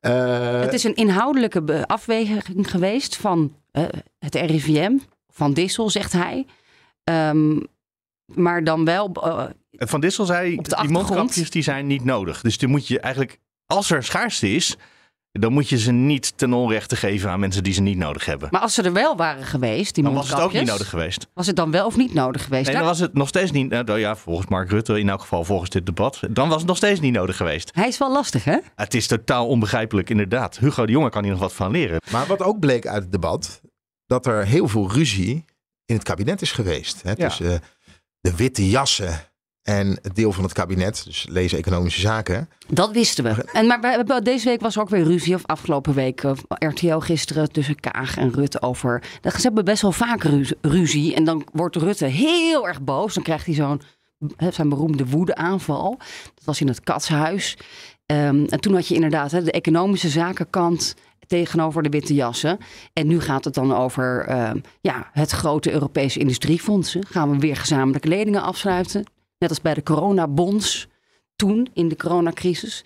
[0.00, 3.84] Uh, het is een inhoudelijke afweging geweest van uh,
[4.18, 4.96] het RIVM,
[5.28, 6.46] van Dissel, zegt hij.
[7.04, 7.66] Um,
[8.24, 9.12] maar dan wel.
[9.26, 12.40] Uh, van Dissel zei: die mondkapjes die zijn niet nodig.
[12.40, 14.76] Dus die moet je eigenlijk, als er schaarste is,
[15.38, 18.48] dan moet je ze niet ten onrechte geven aan mensen die ze niet nodig hebben.
[18.50, 21.26] Maar als ze er wel waren geweest, die dan was het ook niet nodig geweest.
[21.34, 22.66] Was het dan wel of niet nodig geweest?
[22.66, 23.68] Nee, dan was het nog steeds niet.
[23.68, 26.76] Nou ja, volgens Mark Rutte, in elk geval volgens dit debat, dan was het nog
[26.76, 27.70] steeds niet nodig geweest.
[27.74, 28.58] Hij is wel lastig, hè?
[28.74, 30.58] Het is totaal onbegrijpelijk, inderdaad.
[30.58, 32.00] Hugo de Jonge kan hier nog wat van leren.
[32.10, 33.60] Maar wat ook bleek uit het debat,
[34.06, 35.44] dat er heel veel ruzie
[35.84, 37.02] in het kabinet is geweest.
[37.02, 37.10] Hè?
[37.10, 37.28] Ja.
[37.28, 37.60] Tussen
[38.20, 39.20] de witte jassen
[39.66, 42.48] en het deel van het kabinet, dus lezen economische zaken.
[42.68, 43.44] Dat wisten we.
[43.52, 47.52] En, maar deze week was er ook weer ruzie, of afgelopen week, uh, RTL gisteren
[47.52, 49.02] tussen Kaag en Rutte over.
[49.22, 50.22] Ze hebben best wel vaak
[50.60, 51.14] ruzie.
[51.14, 53.14] En dan wordt Rutte heel erg boos.
[53.14, 53.80] Dan krijgt hij zo'n
[54.50, 55.96] zijn beroemde woedeaanval.
[56.34, 57.56] Dat was in het katshuis.
[58.06, 60.94] Um, en toen had je inderdaad hè, de economische zakenkant
[61.26, 62.58] tegenover de witte jassen.
[62.92, 64.50] En nu gaat het dan over uh,
[64.80, 67.06] ja, het grote Europese industriefondsen.
[67.06, 69.04] Gaan we weer gezamenlijke leningen afsluiten.
[69.38, 70.88] Net als bij de coronabonds
[71.36, 72.84] toen in de coronacrisis?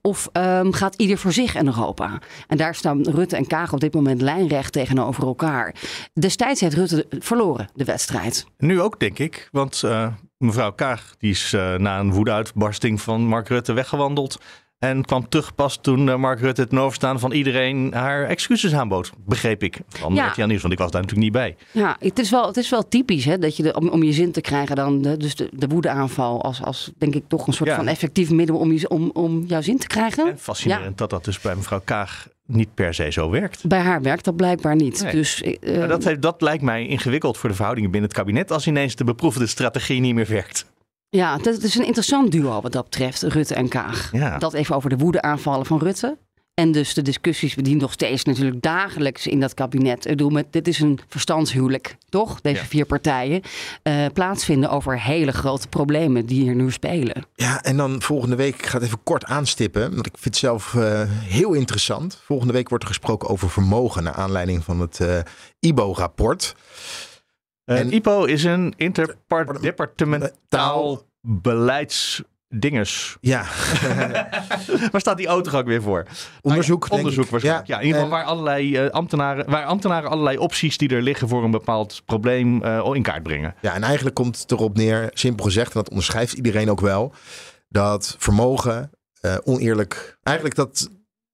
[0.00, 2.18] Of um, gaat ieder voor zich in Europa?
[2.46, 5.74] En daar staan Rutte en Kaag op dit moment lijnrecht tegenover elkaar.
[6.12, 8.46] Destijds heeft Rutte verloren, de wedstrijd.
[8.58, 9.48] Nu ook, denk ik.
[9.52, 14.38] Want uh, mevrouw Kaag die is uh, na een woedeuitbarsting van Mark Rutte weggewandeld.
[14.80, 19.10] En kwam terug pas toen uh, Mark Rutte het overstaan van iedereen haar excuses aanbood.
[19.26, 19.80] Begreep ik.
[19.88, 20.26] Van ja.
[20.26, 21.56] RTL Nieuws, want ik was daar natuurlijk niet bij.
[21.70, 24.12] Ja, het is wel, het is wel typisch hè, dat je de, om, om je
[24.12, 27.52] zin te krijgen dan de, dus de, de woedeaanval als, als denk ik toch een
[27.52, 27.76] soort ja.
[27.76, 30.28] van effectief middel om, je, om, om jouw zin te krijgen.
[30.30, 30.92] En fascinerend ja.
[30.94, 33.66] dat dat dus bij mevrouw Kaag niet per se zo werkt.
[33.66, 35.02] Bij haar werkt dat blijkbaar niet.
[35.02, 35.12] Nee.
[35.12, 38.66] Dus, uh, dat, heeft, dat lijkt mij ingewikkeld voor de verhoudingen binnen het kabinet als
[38.66, 40.66] ineens de beproefde strategie niet meer werkt.
[41.10, 44.08] Ja, dat is een interessant duo wat dat betreft, Rutte en Kaag.
[44.12, 44.38] Ja.
[44.38, 46.18] Dat even over de woede-aanvallen van Rutte.
[46.54, 50.04] En dus de discussies die nog steeds natuurlijk dagelijks in dat kabinet.
[50.04, 52.40] Ik bedoel, met, dit is een verstandshuwelijk, toch?
[52.40, 52.66] Deze Ja.
[52.66, 53.42] vier partijen.
[53.82, 57.26] eh, plaatsvinden over hele grote problemen die hier nu spelen.
[57.34, 60.36] Ja, en dan volgende week, ik ga het even kort aanstippen, want ik vind het
[60.36, 62.20] zelf eh, heel interessant.
[62.24, 65.18] Volgende week wordt er gesproken over vermogen naar aanleiding van het eh,
[65.60, 66.54] IBO-rapport.
[67.78, 73.16] En- IPO is een interdepartementaal beleidsdingers.
[73.20, 73.44] Ja,
[74.92, 76.06] Waar staat die auto ook weer voor?
[76.42, 76.88] onderzoek.
[76.88, 77.66] denk Onderzoek waarschijnlijk.
[77.66, 81.28] Ja, in ieder geval waar allerlei eh, ambtenaren, waar ambtenaren allerlei opties die er liggen
[81.28, 83.54] voor een bepaald probleem eh, in kaart brengen.
[83.60, 87.12] Ja, en eigenlijk komt het erop neer, simpel gezegd, en dat onderschrijft iedereen ook wel,
[87.68, 90.90] dat vermogen eh, oneerlijk, eigenlijk dat,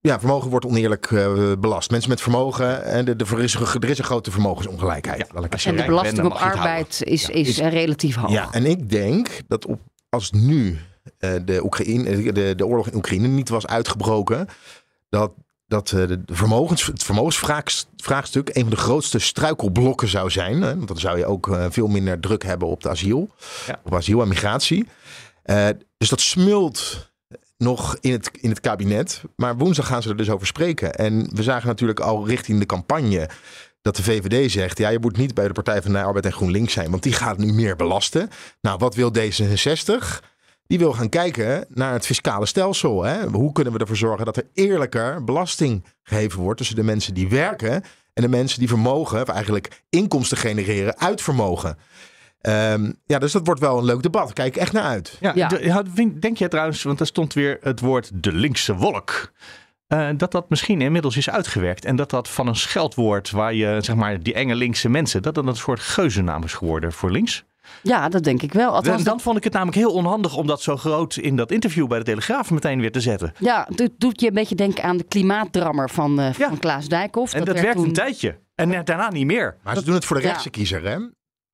[0.07, 1.91] ja, vermogen wordt oneerlijk eh, belast.
[1.91, 5.19] Mensen met vermogen, en de, de, er, is, een- er is een grote vermogensongelijkheid.
[5.35, 8.17] Ja, als je En de bent, belasting op arbeid is, Ja, is, is- eh, relatief
[8.17, 8.31] hoog.
[8.31, 10.79] Ja, en ik denk dat op, als nu
[11.19, 14.49] eh, de, Oekraïne, de, de oorlog in Oekraïne niet was uitgebroken,
[15.09, 15.33] dat,
[15.67, 20.63] dat eh, de vermogens, het vermogensvraagstuk een van de grootste struikelblokken zou zijn.
[20.63, 20.75] Hè?
[20.77, 23.29] Want dan zou je ook eh, veel minder druk hebben op de asiel,
[23.67, 23.81] Ja.
[23.85, 24.89] op asiel en migratie.
[25.43, 25.67] Eh,
[25.99, 27.11] dus dat smult
[27.59, 29.23] nog in het, in het kabinet.
[29.37, 30.95] Maar woensdag gaan ze er dus over spreken.
[30.95, 33.29] En we zagen natuurlijk al richting de campagne
[33.83, 36.33] dat de VVD zegt: ja, je moet niet bij de Partij van de Arbeid en
[36.33, 38.31] GroenLinks zijn, want die gaat nu meer belasten.
[38.61, 40.25] Nou, wat wil D66?
[40.67, 43.03] Die wil gaan kijken naar het fiscale stelsel.
[43.03, 43.27] Hè?
[43.27, 47.29] Hoe kunnen we ervoor zorgen dat er eerlijker belasting geheven wordt tussen de mensen die
[47.29, 47.83] werken
[48.17, 51.79] en de mensen die vermogen, of eigenlijk inkomsten genereren uit vermogen.
[52.47, 54.33] Ehm, ja, dus dat wordt wel een leuk debat.
[54.33, 55.19] Kijk echt naar uit.
[55.21, 55.83] Ja,
[56.21, 59.33] denk jij trouwens, want er stond weer het woord de linkse wolk.
[59.87, 61.85] eh, dat dat misschien inmiddels is uitgewerkt.
[61.85, 65.35] En dat dat van een scheldwoord waar je, zeg maar, die enge linkse mensen, dat
[65.35, 67.45] dat een soort geuzennaam is geworden voor links.
[67.83, 68.75] Ja, dat denk ik wel.
[68.75, 71.51] Althans, En dan vond ik het namelijk heel onhandig om dat zo groot in dat
[71.51, 73.33] interview bij de Telegraaf meteen weer te zetten.
[73.39, 76.49] Ja, het doet je een beetje denken aan de klimaatdrammer van, eh, Ja.
[76.49, 77.33] van Klaas Dijkhoff.
[77.33, 78.39] En dat, werd werkt toen- een tijdje.
[78.55, 79.57] En daarna niet meer.
[79.63, 80.29] Maar ze doen het voor de Ja.
[80.29, 80.97] rechtse kiezer, hè?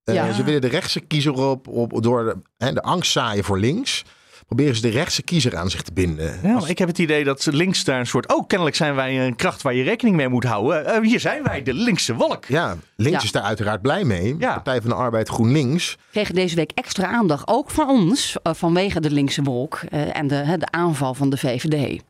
[0.05, 0.33] Eh, Ja.
[0.33, 4.05] Ze willen de rechtse kiezer op, op door de, hè, de angst zaaien voor links.
[4.47, 6.39] Proberen ze de rechtse kiezer aan zich te binden.
[6.43, 8.35] Ja, Als- ik heb het idee dat links daar een soort...
[8.35, 10.87] Oh, kennelijk zijn wij een kracht waar je rekening mee moet houden.
[10.87, 12.45] Eh, hier zijn wij, de linkse wolk.
[12.45, 13.25] ja, links Ja.
[13.25, 14.37] is daar uiteraard blij mee.
[14.39, 14.53] Ja.
[14.55, 15.97] Partij van de Arbeid, GroenLinks.
[16.11, 20.27] kregen deze week extra aandacht, ook van ons, eh, vanwege de linkse wolk eh, en
[20.27, 22.03] de, hè, de aanval van de VVD.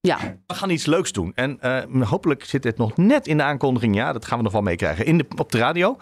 [0.00, 1.32] Ja, We gaan iets leuks doen.
[1.34, 3.94] En eh, hopelijk zit het nog net in de aankondiging.
[3.94, 5.98] Ja, dat gaan we nog wel meekrijgen in de, op de radio.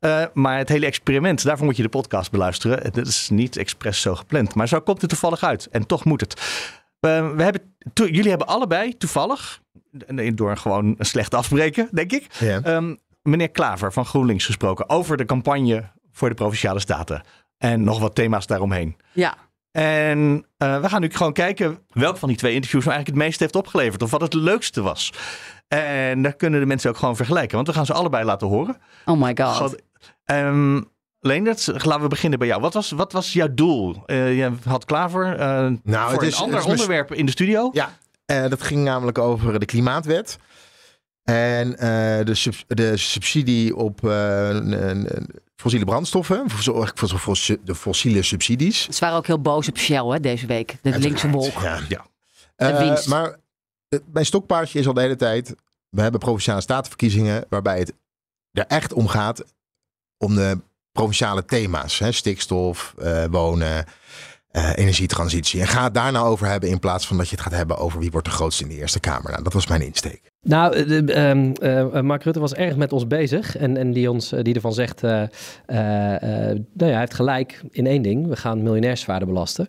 [0.00, 2.82] Eh, maar het hele experiment, daarvoor moet je de podcast beluisteren.
[2.82, 4.54] Het is niet expres zo gepland.
[4.54, 5.68] Maar zo komt het toevallig uit.
[5.70, 6.34] En toch moet het.
[7.00, 9.60] Eh, we hebben, to- jullie hebben allebei toevallig,
[10.34, 12.26] door gewoon een slecht afspreken, denk ik,
[12.62, 17.22] ehm, meneer Klaver van GroenLinks gesproken over de campagne voor de Provinciale Staten.
[17.58, 18.96] En nog wat thema's daaromheen.
[19.12, 19.34] ja.
[19.72, 23.28] En eh, we gaan nu gewoon kijken welk van die twee interviews nou eigenlijk het
[23.28, 24.02] meeste heeft opgeleverd.
[24.02, 25.12] Of wat het leukste was.
[25.68, 27.54] En daar kunnen de mensen ook gewoon vergelijken.
[27.56, 28.76] Want we gaan ze allebei laten horen.
[29.04, 29.76] Oh my god.
[30.24, 30.80] Ehm,
[31.22, 32.60] Leendert, laten we beginnen bij jou.
[32.60, 34.02] Wat was, wat was jouw doel?
[34.06, 35.38] Eh, je had Klaver eh,
[35.82, 37.70] Nou, voor het is- een ander het is mis- onderwerp in de studio.
[37.72, 40.38] Ja, eh, dat ging namelijk over de klimaatwet.
[41.22, 44.58] En eh, de, sub- de subsidie op eh,
[45.56, 46.50] fossiele brandstoffen.
[46.50, 46.86] Voor, zo-
[47.18, 48.88] voor, de fossiele subsidies.
[48.88, 50.76] Ze waren ook heel boos op Shell hè, deze week.
[50.82, 51.60] De linkse wolk.
[51.60, 51.78] Ja.
[51.88, 52.06] Ja.
[52.56, 53.08] De Eh, winst.
[53.08, 53.36] maar
[54.12, 55.54] mijn stokpaardje is al de hele tijd.
[55.88, 57.44] We hebben provinciale statenverkiezingen.
[57.48, 57.92] waarbij het
[58.52, 59.44] er echt om gaat.
[60.20, 60.58] Om de
[60.92, 63.84] provinciale thema's: hè, stikstof, eh, wonen,
[64.50, 65.60] eh, energietransitie.
[65.60, 66.68] En ga het daar nou over hebben.
[66.68, 68.76] in plaats van dat je het gaat hebben over wie wordt de grootste in de
[68.76, 69.30] Eerste Kamer.
[69.30, 70.20] Nou, dat was mijn insteek.
[70.42, 73.56] Nou, eh, de- ehm, eh, Mark Rutte was erg met ons bezig.
[73.56, 75.28] En, en die, ons, die ervan zegt, nou
[75.66, 78.26] ja, hij heeft gelijk in één ding.
[78.28, 79.68] We gaan miljonairs zwaarder belasten.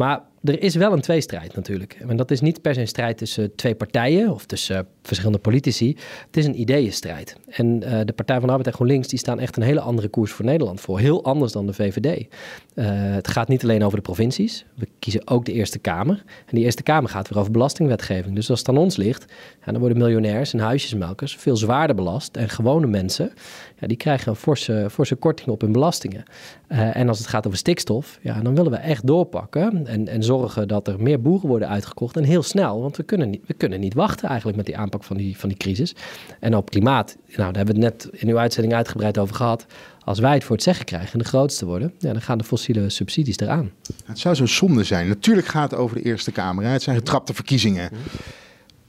[0.00, 1.98] Maar er is wel een tweestrijd natuurlijk.
[2.08, 5.38] En dat is niet per se een strijd tussen twee partijen of tussen eh, verschillende
[5.38, 5.96] politici.
[6.26, 7.36] Het is een ideeënstrijd.
[7.48, 10.08] En eh, de Partij van de Arbeid en GroenLinks die staan echt een hele andere
[10.08, 10.98] koers voor Nederland voor.
[10.98, 12.26] Heel anders dan de VVD.
[12.74, 14.64] Eh, het gaat niet alleen over de provincies.
[14.74, 16.22] We kiezen ook de Eerste Kamer.
[16.26, 18.34] En die Eerste Kamer gaat weer over belastingwetgeving.
[18.34, 19.32] Dus als het aan ons ligt,
[19.64, 22.36] dan worden miljonairs en huisjesmelkers veel zwaarder belast.
[22.36, 23.32] En gewone mensen,
[23.80, 26.22] ja, die krijgen een forse, forse korting op hun belastingen.
[26.66, 29.86] Eh, en als het gaat over stikstof, ja, dan willen we echt doorpakken.
[29.86, 32.16] En, en zorgen dat er meer boeren worden uitgekocht.
[32.16, 35.04] En heel snel, want we kunnen niet, we kunnen niet wachten eigenlijk met die aanpak
[35.04, 35.94] van die, van die crisis.
[36.40, 39.66] En op klimaat, nou, daar hebben we het net in uw uitzending uitgebreid over gehad.
[40.04, 42.44] Als wij het voor het zeggen krijgen en de grootste worden, ja, dan gaan de
[42.44, 43.70] fossiele subsidies eraan.
[44.04, 45.08] Het zou zo zonde zijn.
[45.08, 46.64] Natuurlijk gaat het over de Eerste Kamer.
[46.64, 46.70] Hè.
[46.70, 47.90] Het zijn getrapte verkiezingen.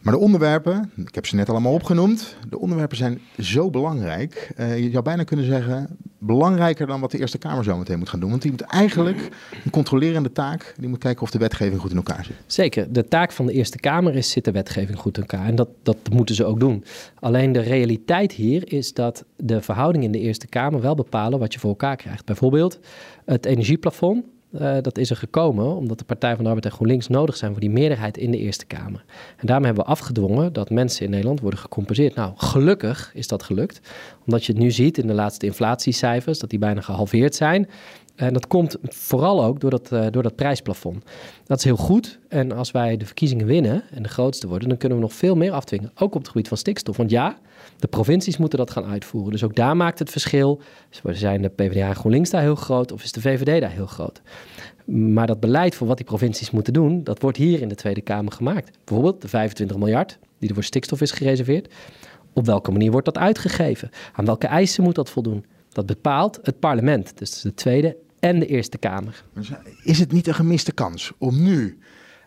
[0.02, 4.52] Maar de onderwerpen, ik heb ze net allemaal opgenoemd, de onderwerpen zijn zo belangrijk.
[4.58, 8.10] Uh, je zou bijna kunnen zeggen, belangrijker dan wat de Eerste Kamer zo meteen moet
[8.10, 8.30] gaan doen.
[8.30, 9.30] Want die moet eigenlijk
[9.64, 12.36] een controlerende taak, die moet kijken of de wetgeving goed in elkaar zit.
[12.46, 15.46] Zeker, de taak van de Eerste Kamer is, zit de wetgeving goed in elkaar?
[15.46, 16.84] En dat, dat moeten ze ook doen.
[17.20, 21.54] Alleen de realiteit hier is dat de verhoudingen in de Eerste Kamer wel bepalen wat
[21.54, 22.26] je voor elkaar krijgt.
[22.26, 22.80] Bijvoorbeeld
[23.26, 27.08] het energieplafond uh, dat is er gekomen omdat de Partij van de Arbeid en GroenLinks
[27.08, 29.04] nodig zijn voor die meerderheid in de Eerste Kamer.
[29.38, 32.16] En daarmee hebben we afgedwongen dat mensen in Nederland worden gecompenseerd.
[32.16, 33.82] Nou, gelukkig is dat gelukt,
[34.26, 37.70] omdat je het nu ziet in de laatste inflatiecijfers, dat die bijna gehalveerd zijn.
[38.16, 41.04] En dat komt vooral ook door dat, uh, door dat prijsplafond.
[41.46, 42.20] Dat is heel goed.
[42.28, 45.36] En als wij de verkiezingen winnen en de grootste worden, dan kunnen we nog veel
[45.36, 45.92] meer afdwingen.
[45.96, 46.98] Ook op het gebied van stikstof.
[46.98, 47.38] Want ja,
[47.82, 49.32] de provincies moeten dat gaan uitvoeren.
[49.32, 50.62] Dus ook daar maakt het verschil.
[51.04, 54.22] Zijn de PvdA en GroenLinks daar heel groot of is de VVD daar heel groot?
[54.86, 58.02] Maar dat beleid voor wat die provincies moeten doen, dat wordt hier in de Tweede
[58.02, 58.78] Kamer gemaakt.
[58.84, 61.74] Bijvoorbeeld de 25 miljard die er voor stikstof is gereserveerd.
[62.34, 63.90] Op welke manier wordt dat uitgegeven?
[64.14, 65.46] Aan welke eisen moet dat voldoen?
[65.70, 69.24] Dat bepaalt het parlement, dus de Tweede en de Eerste Kamer.
[69.84, 71.78] Is het niet een gemiste kans om nu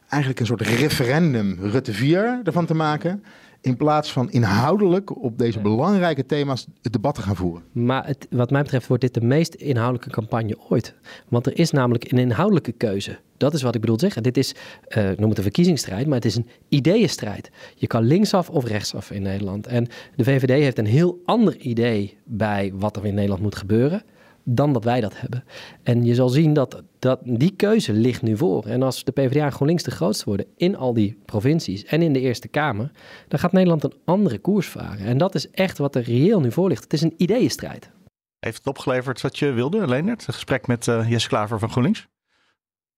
[0.08, 3.24] eigenlijk een soort referendum Rutte 4 ervan te maken?
[3.64, 7.62] In plaats van inhoudelijk op deze belangrijke thema's het debat te gaan voeren.
[7.72, 10.94] Maar het, wat mij betreft wordt dit de meest inhoudelijke campagne ooit.
[11.28, 13.18] Want er is namelijk een inhoudelijke keuze.
[13.36, 14.22] Dat is wat ik bedoel zeggen.
[14.22, 14.54] Dit is,
[14.88, 17.50] uh, noem het een verkiezingsstrijd, maar het is een ideeënstrijd.
[17.74, 19.66] Je kan linksaf of rechtsaf in Nederland.
[19.66, 24.02] En de VVD heeft een heel ander idee bij wat er in Nederland moet gebeuren
[24.44, 25.44] dan dat wij dat hebben.
[25.82, 28.64] En je zal zien dat, dat die keuze ligt nu voor.
[28.64, 32.12] En als de PvdA en GroenLinks de grootste worden in al die provincies en in
[32.12, 32.90] de Eerste Kamer,
[33.28, 35.06] dan gaat Nederland een andere koers varen.
[35.06, 36.82] En dat is echt wat er reëel nu voor ligt.
[36.82, 37.90] Het is een ideeënstrijd.
[38.38, 40.26] Heeft het opgeleverd wat je wilde, Leonard?
[40.26, 42.06] Een gesprek met uh, Jesse Klaver van GroenLinks?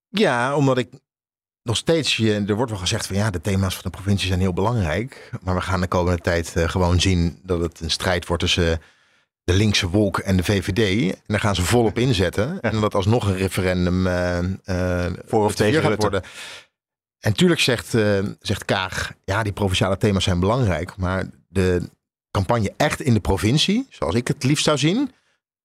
[0.09, 0.89] Ja, omdat ik
[1.63, 4.41] nog steeds, je, er wordt wel gezegd van ja, de thema's van de provincie zijn
[4.41, 5.31] heel belangrijk.
[5.43, 8.81] Maar we gaan de komende tijd uh, gewoon zien dat het een strijd wordt tussen
[9.47, 11.13] de linkse wolk en de VVD.
[11.13, 12.61] En daar gaan ze volop inzetten.
[12.61, 16.23] En dat alsnog een referendum uh, uh, voor of tegen gaat worden.
[17.21, 20.97] En tuurlijk zegt, uh, zegt Kaag, ja, die provinciale thema's zijn belangrijk.
[20.97, 21.89] Maar de
[22.31, 25.11] campagne echt in de provincie, zoals ik het liefst zou zien,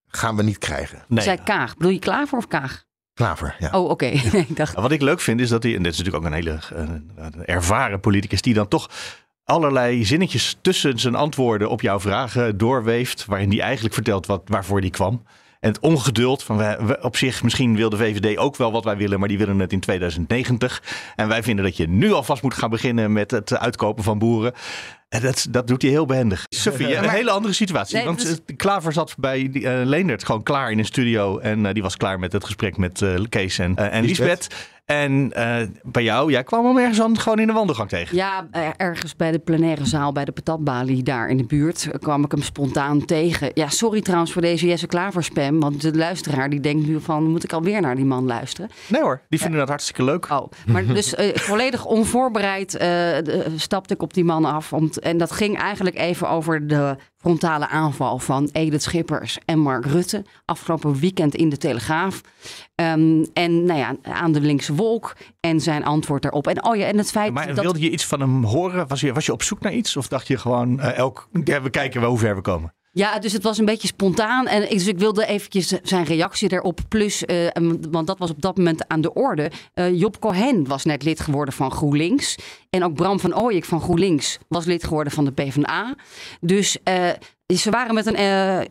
[0.07, 1.03] gaan we niet krijgen.
[1.07, 1.23] Nee.
[1.23, 1.77] Zij Kaag.
[1.77, 2.83] Bedoel je Klaver of Kaag?
[3.13, 3.69] Klaver, ja.
[3.79, 4.11] Oh, oké.
[4.49, 4.73] dacht...
[4.73, 6.59] Wat ik leuk vind is dat hij, en dit is natuurlijk ook een hele
[7.45, 8.89] ervaren politicus, die dan toch
[9.51, 13.25] allerlei zinnetjes tussen zijn antwoorden op jouw vragen doorweeft.
[13.25, 15.23] Waarin hij eigenlijk vertelt wat, waarvoor hij kwam.
[15.59, 19.19] En het ongeduld van op zich, misschien wil de VVD ook wel wat wij willen,
[19.19, 20.83] maar die willen het in 2090.
[21.15, 24.53] En wij vinden dat je nu alvast moet gaan beginnen met het uitkopen van boeren.
[25.11, 26.45] En dat, dat doet hij heel behendig.
[26.49, 28.03] Sophie, een hele andere situatie.
[28.03, 28.55] want dus...
[28.55, 31.39] Klaver zat bij uh, Leendert gewoon klaar in een studio.
[31.39, 34.47] En uh, die was klaar met het gesprek met uh, Kees en, en Lisbeth.
[34.91, 38.15] En uh, bij jou, jij kwam hem ergens aan, gewoon in de wandelgang tegen.
[38.15, 38.47] Ja,
[38.77, 42.41] ergens bij de plenaire zaal, bij de patatbalie daar in de buurt, kwam ik hem
[42.41, 43.51] spontaan tegen.
[43.53, 47.23] Ja, sorry trouwens voor deze Jesse Klaver spam, want de luisteraar die denkt nu van,
[47.23, 48.69] moet ik alweer naar die man luisteren?
[48.87, 50.29] Nee hoor, die vinden dat hartstikke leuk.
[50.31, 53.17] Oh, maar dus uh, volledig onvoorbereid uh,
[53.55, 54.73] stapte ik op die man af.
[54.73, 59.85] Om en dat ging eigenlijk even over de frontale aanval van Edith Schippers en Mark
[59.85, 60.25] Rutte.
[60.45, 62.21] Afgelopen weekend in de Telegraaf.
[62.75, 66.47] Um, en nou ja, aan de linkse wolk en zijn antwoord daarop.
[66.47, 67.63] En, oh ja, en het feit maar dat...
[67.63, 68.87] wilde je iets van hem horen?
[68.87, 69.97] Was je, was je op zoek naar iets?
[69.97, 72.73] Of dacht je gewoon, uh, elk, ja, we kijken wel hoe ver we komen?
[72.93, 74.47] Ja, dus het was een beetje spontaan.
[74.47, 76.79] En dus ik wilde eventjes zijn reactie erop.
[76.87, 77.47] Plus, uh,
[77.91, 79.51] want dat was op dat moment aan de orde.
[79.75, 82.35] Uh, Job Cohen was net lid geworden van GroenLinks.
[82.69, 85.95] En ook Bram van Ooyek van GroenLinks was lid geworden van de PvdA.
[86.41, 87.09] Dus uh,
[87.57, 88.19] ze waren met een,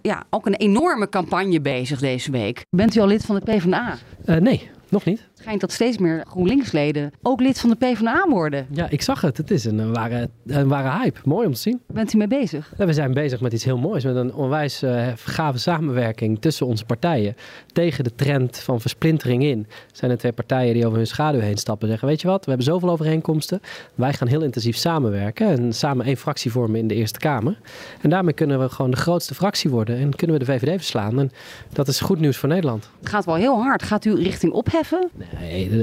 [0.03, 2.65] ja, ook een enorme campagne bezig deze week.
[2.71, 3.99] Bent u al lid van de PvdA?
[4.25, 4.71] nee.
[4.91, 5.29] Nog niet.
[5.40, 8.66] Schijnt dat steeds meer GroenLinks-leden ook lid van de PvdA worden.
[8.70, 9.37] Ja, ik zag het.
[9.37, 11.20] Het is een ware, een ware hype.
[11.24, 11.81] Mooi om te zien.
[11.87, 12.72] Bent u mee bezig?
[12.79, 14.05] Ja, we zijn bezig met iets heel moois.
[14.05, 17.37] Met een onwijs uh, gave samenwerking tussen onze partijen.
[17.72, 19.66] Tegen de trend van versplintering in.
[19.92, 21.88] Zijn er twee partijen die over hun schaduw heen stappen.
[21.88, 23.61] Zeggen, weet je wat, we hebben zoveel overeenkomsten.
[23.94, 25.48] Wij gaan heel intensief samenwerken.
[25.48, 27.59] En samen één fractie vormen in de Eerste Kamer.
[28.00, 29.98] En daarmee kunnen we gewoon de grootste fractie worden.
[29.98, 31.18] En kunnen we de VVD verslaan.
[31.18, 31.31] En
[31.72, 32.90] dat is goed nieuws voor Nederland.
[32.98, 33.83] Het gaat wel heel hard.
[33.83, 35.09] Gaat u richting opheffen?
[35.14, 35.29] Nee,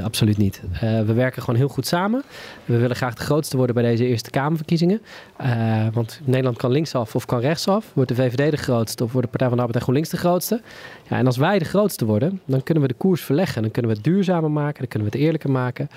[0.03, 0.61] absoluut niet.
[0.73, 2.23] Uh, we werken gewoon heel goed samen.
[2.65, 5.01] We willen graag de grootste worden bij deze Eerste Kamerverkiezingen.
[5.41, 7.91] Uh, want Nederland kan linksaf of kan rechtsaf.
[7.93, 10.17] Wordt de VVD de grootste of wordt de Partij van de Arbeid en GroenLinks de
[10.17, 10.61] grootste?
[11.09, 13.61] Ja, en als wij de grootste worden, dan kunnen we de koers verleggen.
[13.61, 15.89] Dan kunnen we het duurzamer maken, dan kunnen we het eerlijker maken.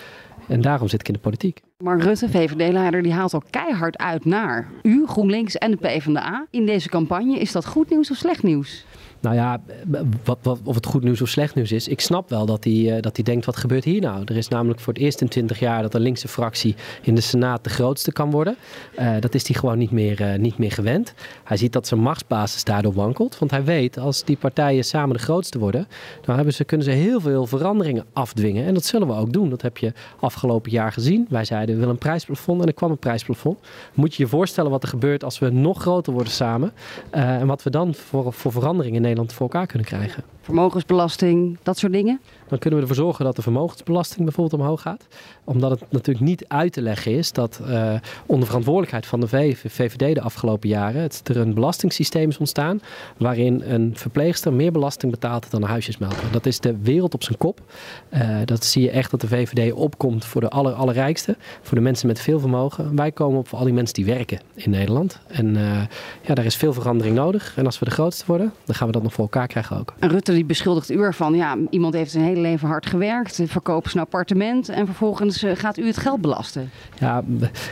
[0.49, 1.63] En daarom zit ik in de politiek.
[1.79, 6.47] Maar Rutte, VVD-leider, die haalt al keihard uit naar u, GroenLinks en de PvdA.
[6.51, 8.85] In deze campagne, is dat goed nieuws of slecht nieuws?
[9.21, 9.61] Nou ja,
[10.25, 11.89] wat, of het goed nieuws of slecht nieuws is.
[11.89, 14.23] Ik snap wel dat hij, uh, dat hij denkt, wat gebeurt hier nou?
[14.25, 17.21] Er is namelijk voor het eerst in 20 jaar dat een linkse fractie in de
[17.21, 18.57] Senaat de grootste kan worden.
[18.99, 21.15] Uh, dat is hij gewoon niet meer, uh, niet meer gewend.
[21.45, 23.39] Hij ziet dat zijn machtsbasis daardoor wankelt.
[23.39, 25.87] Want hij weet, als die partijen samen de grootste worden,
[26.25, 28.67] dan hebben ze, kunnen ze heel veel veranderingen afdwingen.
[28.67, 29.51] En dat zullen we ook doen.
[29.51, 31.27] Dat heb je afgelopen jaar gezien.
[31.29, 33.59] Wij zeiden, we willen een prijsplafond en er kwam een prijsplafond.
[33.95, 36.73] Moet je je voorstellen wat er gebeurt als we nog groter worden samen.
[37.11, 40.25] en wat we dan voor, voor veranderingen in Nederland voor elkaar kunnen krijgen.
[40.41, 42.21] Vermogensbelasting, dat soort dingen?
[42.51, 45.07] Dan kunnen we ervoor zorgen dat de vermogensbelasting bijvoorbeeld omhoog gaat.
[45.45, 47.95] Omdat het natuurlijk niet uit te leggen is dat uh,
[48.27, 52.81] onder verantwoordelijkheid van de VVD de afgelopen jaren het, er een belastingssysteem is ontstaan
[53.17, 56.33] waarin een verpleegster meer belasting betaalt dan een huisjesmelker.
[56.33, 57.61] Dat is de wereld op zijn kop.
[58.15, 61.83] Uh, dat zie je echt dat de VVD opkomt voor de aller, allerrijkste, voor de
[61.83, 62.97] mensen met veel vermogen.
[62.97, 65.19] Wij komen op voor al die mensen die werken in Nederland.
[65.27, 65.83] En uh,
[66.21, 67.55] ja, daar is veel verandering nodig.
[67.57, 69.95] En als we de grootste worden, dan gaan we dat nog voor elkaar krijgen ook.
[69.99, 73.91] En Rutte die beschuldigt u ervan, ja, iemand heeft zijn hele leven hard gewerkt, verkoopt
[73.91, 76.71] zijn appartement en vervolgens uh, gaat u het geld belasten.
[76.99, 77.25] Ja,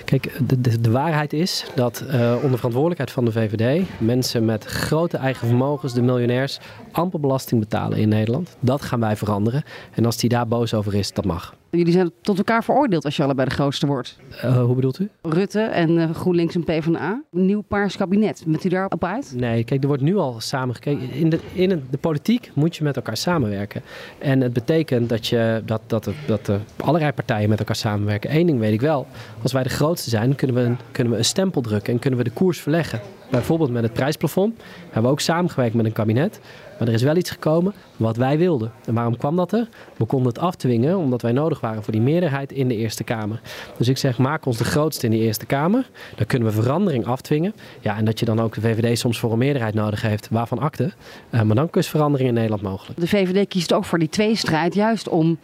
[0.04, 5.16] kijk, de, de, waarheid is dat uh, onder verantwoordelijkheid van de VVD mensen met grote
[5.16, 6.58] eigen vermogens, de miljonairs,
[6.92, 8.56] amper belasting betalen in Nederland.
[8.60, 9.62] Dat gaan wij veranderen.
[9.94, 11.57] En als die daar boos over is, dat mag.
[11.70, 14.18] Jullie zijn tot elkaar veroordeeld als je allebei de grootste wordt.
[14.44, 15.08] Uh, hoe bedoelt u?
[15.22, 17.22] Rutte en uh, GroenLinks en PvdA.
[17.32, 18.42] Een nieuw paars kabinet.
[18.46, 19.32] Bent u daarop uit?
[19.36, 21.10] Nee, kijk, er wordt nu al samengekeken.
[21.10, 23.82] In de, in de, politiek moet je met elkaar samenwerken.
[24.18, 28.34] En het betekent dat, je, dat, dat, dat de allerlei partijen met elkaar samenwerken.
[28.34, 29.06] Eén ding weet ik wel.
[29.42, 32.18] Als wij de grootste zijn, kunnen we, een, kunnen we een stempel drukken en kunnen
[32.18, 33.00] we de koers verleggen.
[33.30, 34.56] Bijvoorbeeld met het prijsplafond.
[34.56, 36.40] We hebben ook samengewerkt met een kabinet.
[36.78, 38.72] Maar er is wel iets gekomen wat wij wilden.
[38.84, 39.68] En waarom kwam dat er?
[39.96, 43.40] We konden het afdwingen omdat wij nodig waren voor die meerderheid in de Eerste Kamer.
[43.76, 45.90] Dus ik zeg, maak ons de grootste in de Eerste Kamer.
[46.16, 47.54] Dan kunnen we verandering afdwingen.
[47.80, 50.58] Ja, en dat je dan ook de VVD soms voor een meerderheid nodig heeft, waarvan
[50.58, 50.92] akte.
[51.30, 53.00] Uh, maar dan is verandering in Nederland mogelijk.
[53.00, 55.38] De VVD kiest ook voor die tweestrijd juist om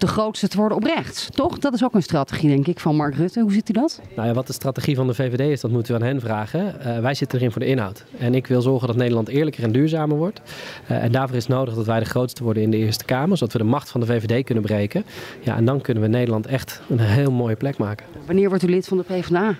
[0.00, 1.28] de grootste te worden op rechts.
[1.30, 1.58] Toch?
[1.58, 3.40] Dat is ook een strategie, denk ik, van Mark Rutte.
[3.40, 4.00] Hoe ziet u dat?
[4.16, 6.74] Nou ja, wat de strategie van de VVD is, dat moeten we aan hen vragen.
[6.86, 8.04] Uh, wij zitten erin voor de inhoud.
[8.18, 10.40] En ik wil zorgen dat Nederland eerlijker en duurzamer wordt.
[10.90, 13.36] Uh, en daarvoor is het nodig dat wij de grootste worden in de Eerste Kamer,
[13.36, 15.04] zodat we de macht van de VVD kunnen breken.
[15.40, 18.06] Ja, en dan kunnen we Nederland echt een heel mooie plek maken.
[18.26, 19.54] Wanneer wordt u lid van de PvdA?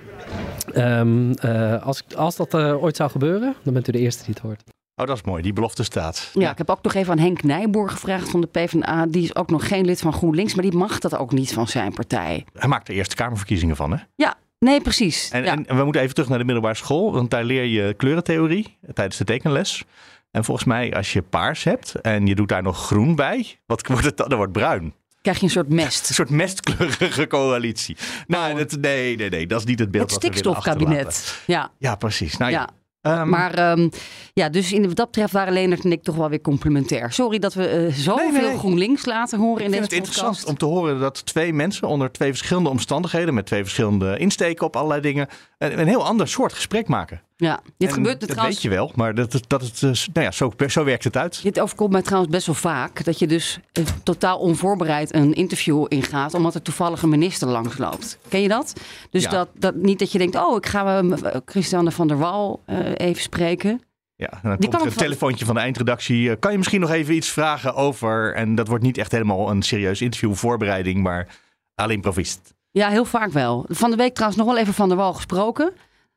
[1.00, 4.42] Um, uh, als, als dat ooit zou gebeuren, dan bent u de eerste die het
[4.42, 4.62] hoort.
[5.00, 5.42] Oh, dat is mooi.
[5.42, 6.30] Die belofte staat.
[6.34, 9.06] Ja, ik heb ook nog even aan Henk Nijboer gevraagd van de PvdA.
[9.06, 11.68] Die is ook nog geen lid van GroenLinks, maar die mag dat ook niet van
[11.68, 12.44] zijn partij.
[12.52, 13.96] Hij maakt de Eerste Kamerverkiezingen van, hè?
[14.16, 15.30] Ja, nee, precies.
[15.30, 15.52] En, ja.
[15.52, 19.16] en we moeten even terug naar de middelbare school, want daar leer je kleurentheorie tijdens
[19.16, 19.84] de tekenles.
[20.30, 23.86] En volgens mij, als je paars hebt en je doet daar nog groen bij, wat
[23.86, 24.28] wordt het dan?
[24.28, 24.94] Dan wordt bruin.
[25.22, 26.00] Krijg je een soort mest.
[26.08, 27.96] Een soort mestkleurige coalitie.
[28.26, 30.10] Nou, dat, nee, nee, nee, dat is niet het beeld.
[30.10, 31.42] Het stikstofkabinet.
[31.46, 31.70] Ja.
[31.78, 32.36] ja, precies.
[32.36, 32.68] Nou, ja.
[33.02, 33.90] Um, maar um,
[34.32, 37.12] ja, dus in, wat dat betreft waren Leonard en ik toch wel weer complementair.
[37.12, 38.58] Sorry dat we uh, zoveel nee, nee, nee.
[38.58, 40.16] GroenLinks laten horen in ik deze vind podcast.
[40.16, 44.18] het interessant om te horen dat twee mensen onder twee verschillende omstandigheden, met twee verschillende
[44.18, 47.22] insteken op allerlei dingen, een, een heel ander soort gesprek maken.
[47.40, 48.62] Ja, dit en gebeurt dat trouwens...
[48.62, 51.42] weet je wel, maar dat, dat het, nou ja, zo, zo werkt het uit.
[51.42, 53.04] Dit overkomt mij trouwens best wel vaak.
[53.04, 58.18] Dat je dus uh, totaal onvoorbereid een interview ingaat, omdat er toevallig een minister langsloopt.
[58.28, 58.72] Ken je dat?
[59.10, 59.30] Dus Ja.
[59.30, 61.12] dat, dat niet dat je denkt, oh, ik ga uh,
[61.44, 63.82] Christiane van der Wal uh, even spreken.
[64.16, 66.30] Ja, en dan Die komt er een telefoontje van de eindredactie.
[66.30, 68.34] Eh, Kan je misschien nog even iets vragen over...
[68.34, 71.26] En dat wordt niet echt helemaal een serieus interview voorbereiding, maar
[71.74, 72.54] alleen provist.
[72.70, 73.64] Ja, heel vaak wel.
[73.68, 75.72] Van de week trouwens nog wel even van der Wal gesproken.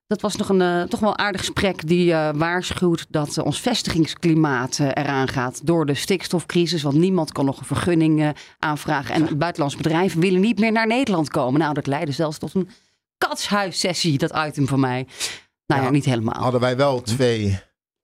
[0.07, 3.61] Dat was nog een uh, toch wel aardig gesprek die uh, waarschuwt dat uh, ons
[3.61, 6.81] vestigingsklimaat eraan gaat door de stikstofcrisis.
[6.81, 9.15] Want niemand kan nog een vergunning aanvragen.
[9.15, 11.59] En buitenlandse bedrijven willen niet meer naar Nederland komen.
[11.59, 12.69] Nou, dat leidde zelfs tot een
[13.17, 15.07] katshuissessie, dat item van mij.
[15.65, 16.41] Nou ja, Ja, niet helemaal.
[16.41, 17.59] Hadden wij wel twee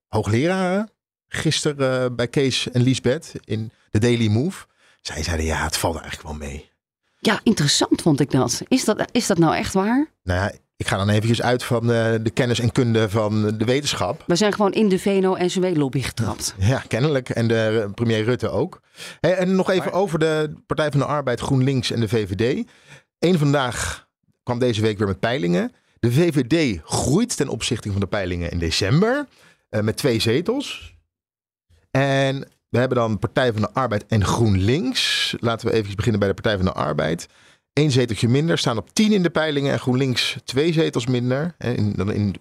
[0.08, 0.90] hoogleraren
[1.28, 4.66] gisteren eh, bij Kees en Liesbeth in de Daily Move.
[5.02, 6.70] Zij zeiden ja, het valt eigenlijk wel mee.
[7.20, 8.62] Ja, interessant vond ik dat.
[8.68, 10.12] Is dat, is dat nou echt waar?
[10.24, 13.66] Nou ja, ik ga dan eventjes uit van eh, de kennis en kunde van de
[13.66, 14.24] wetenschap.
[14.28, 16.56] We zijn gewoon in de VNO-NCW-lobby getrapt.
[16.58, 17.30] Ja, kennelijk.
[17.30, 18.82] En de eh, premier Rutte ook.
[19.20, 22.68] Hey, en nog even over de Partij van de Arbeid, GroenLinks en de VVD.
[23.20, 24.08] Eén vandaag
[24.44, 25.72] kwam deze week weer met peilingen.
[26.00, 29.28] De VVD groeit ten opzichte van de peilingen in december.
[29.70, 30.98] eh, met twee zetels.
[31.92, 35.36] En we hebben dan Partij van de Arbeid en GroenLinks.
[35.40, 37.28] Laten we even beginnen bij de Partij van de Arbeid.
[37.74, 39.72] Eén zeteltje minder, staan op 10 in de peilingen.
[39.72, 41.56] En GroenLinks twee zetels minder.
[41.58, 42.36] En dan in,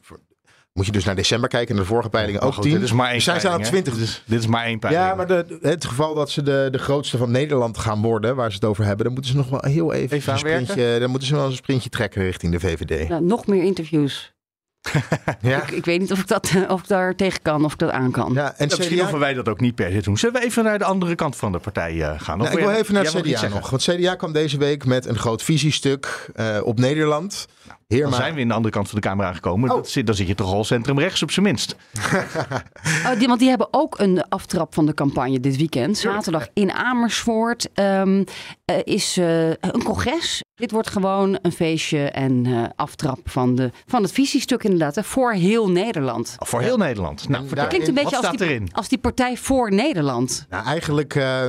[0.72, 1.74] moet je dus naar december kijken.
[1.74, 2.72] En de vorige peilingen ook goed, 10.
[2.72, 3.93] dit is maar één Zij staan op peiling, hè?
[3.93, 3.95] 20.
[3.95, 5.05] Dit is, dit is maar één peiling.
[5.05, 8.51] Ja, maar de, het geval dat ze de, de grootste van Nederland gaan worden, waar
[8.51, 11.11] ze het over hebben, dan moeten ze nog wel heel even, Even een sprintje, dan
[11.11, 13.09] moeten ze wel een sprintje trekken richting de VVD.
[13.09, 14.33] Ja, nog meer interviews.
[15.41, 15.62] ja.
[15.62, 17.91] ik, ik, weet niet of ik, dat, of ik daar tegen kan, of ik dat
[17.91, 18.33] aan kan.
[18.33, 20.18] Ja, en misschien hoeven wij dat ook niet per se doen.
[20.18, 22.39] Zullen we even naar de andere kant van de partij uh, gaan?
[22.39, 23.70] Nou, ik wil even naar het CDA nog.
[23.70, 27.47] Want CDA kwam deze week met een groot visiestuk uh, op Nederland.
[27.69, 28.11] Nou, Heerma...
[28.11, 29.71] Dan zijn we in de andere kant van de camera gekomen.
[29.71, 29.77] Oh.
[29.77, 31.77] Dat zit, dan zit je toch al centrum rechts op zijn minst.
[33.07, 35.99] oh, die, want die hebben ook een aftrap van de campagne dit weekend.
[35.99, 38.25] Zaterdag in Amersfoort um,
[38.71, 40.43] uh, is een congres.
[40.59, 44.95] Dit wordt gewoon een feestje en uh, aftrap van, de, van het visiestuk inderdaad.
[44.95, 46.37] Hè, voor heel Nederland.
[46.39, 47.29] Oh, voor heel Nederland.
[47.29, 50.47] Nou, dat klinkt een beetje als die, als die, partij voor Nederland.
[50.49, 51.45] Nou, eigenlijk uh,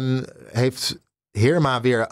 [0.51, 0.99] heeft
[1.31, 2.09] Heerma weer,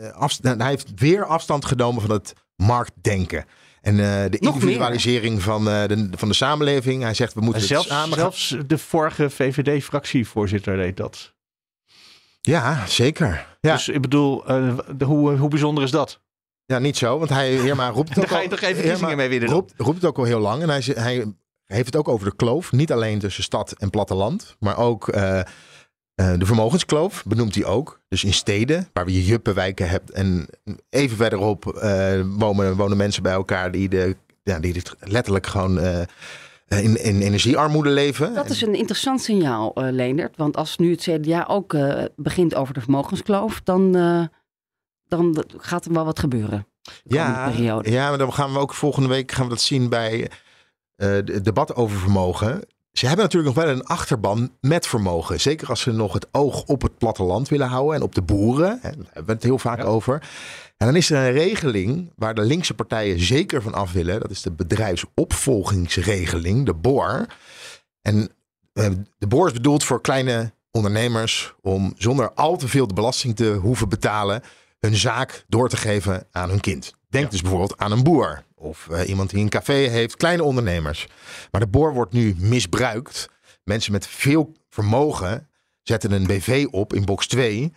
[0.00, 3.44] uh, afstand, hij heeft weer afstand genomen van het marktdenken.
[3.80, 3.96] En
[4.30, 7.02] de individualisering van, de, van de samenleving.
[7.02, 8.18] Hij zegt we moeten zelfs, samen...
[8.18, 11.34] Zelfs de vorige VVD-fractievoorzitter deed dat.
[12.40, 13.46] Ja, zeker.
[13.60, 13.72] Ja.
[13.72, 16.20] Dus ik bedoel, uh, hoe, hoe bijzonder is dat?
[16.64, 19.28] Ja, niet zo, want hij Heerma roept het ook ga je toch even verkiezingen mee
[19.28, 20.62] winnen roept, roept het ook al heel lang.
[20.62, 21.24] En hij, hij
[21.66, 22.72] heeft het ook over de kloof.
[22.72, 25.08] Niet alleen tussen stad en platteland, maar ook
[26.16, 28.00] uh, uh, de vermogenskloof benoemt hij ook.
[28.08, 30.10] Dus in steden, waar je juppenwijken hebt.
[30.10, 30.46] En
[30.90, 31.64] even verderop
[32.38, 36.02] wonen, wonen mensen bij elkaar die, de, ja, die letterlijk gewoon eh,
[36.66, 38.34] in, in energiearmoede leven.
[38.34, 40.36] Dat is een interessant signaal, Leendert.
[40.36, 41.76] Want als nu het CDA ook
[42.16, 43.92] begint over de vermogenskloof, dan,
[45.08, 46.66] dan gaat er wel wat gebeuren.
[47.02, 47.52] Ja,
[47.82, 50.30] ja, maar dan gaan we ook volgende week gaan we dat zien bij
[50.96, 52.62] het debat over vermogen.
[52.98, 55.40] Ze hebben natuurlijk nog wel een achterban met vermogen.
[55.40, 58.78] Zeker als ze nog het oog op het platteland willen houden en op de boeren.
[58.82, 60.28] Hè, daar hebben we het heel vaak over.
[60.76, 64.20] En dan is er een regeling waar de linkse partijen zeker van af willen.
[64.20, 67.26] Dat is de bedrijfsopvolgingsregeling, de BOR.
[68.02, 68.30] En
[68.72, 73.36] eh, de BOR is bedoeld voor kleine ondernemers om zonder al te veel de belasting
[73.36, 74.42] te hoeven betalen
[74.78, 76.94] hun zaak door te geven aan hun kind.
[77.08, 81.06] Denk dus bijvoorbeeld aan een boer of uh, iemand die een café heeft, kleine ondernemers.
[81.50, 83.28] Maar de BOR wordt nu misbruikt.
[83.64, 85.48] Mensen met veel vermogen
[85.82, 87.72] zetten een BV op in box 2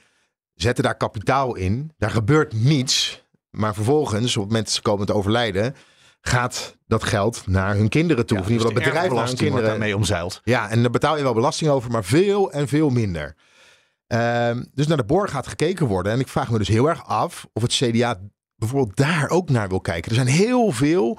[0.54, 1.92] zetten daar kapitaal in.
[1.98, 3.24] Daar gebeurt niets.
[3.50, 5.76] Maar vervolgens, op het moment dat ze komen te overlijden,
[6.22, 8.38] gaat dat geld naar hun kinderen toe.
[8.38, 9.70] Ja, of in ieder geval dus bedrijf naar hun kinderen.
[9.70, 10.42] daarmee omzeild.
[10.44, 13.36] Ja, en daar betaal je wel belasting over, maar veel en veel minder.
[14.08, 16.12] Uh, dus naar de boor gaat gekeken worden.
[16.12, 18.20] En ik vraag me dus heel erg af of het CDA
[18.60, 20.10] bijvoorbeeld daar ook naar wil kijken.
[20.10, 21.18] Er zijn heel veel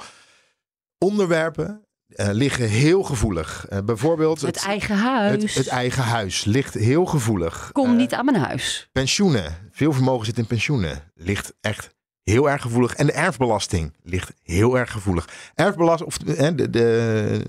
[0.99, 1.85] onderwerpen
[2.17, 3.67] uh, liggen heel gevoelig.
[3.71, 5.43] Uh, bijvoorbeeld het, het, eigen huis.
[5.43, 7.71] Het, het, eigen huis ligt heel gevoelig.
[7.73, 8.89] Kom uh, niet aan mijn huis.
[8.93, 9.69] Pensioenen.
[9.71, 11.13] Veel vermogen zit in pensioenen.
[11.15, 12.95] Ligt echt heel erg gevoelig.
[12.95, 15.29] En de erfbelasting ligt heel erg gevoelig.
[15.55, 17.45] Erfbelast, of de, de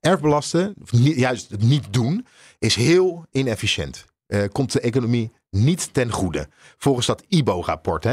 [0.00, 2.26] erfbelasten, of niet, juist het niet doen,
[2.58, 4.04] is heel inefficiënt.
[4.52, 6.48] komt de economie niet ten goede.
[6.76, 8.06] Volgens dat IBO-rapport.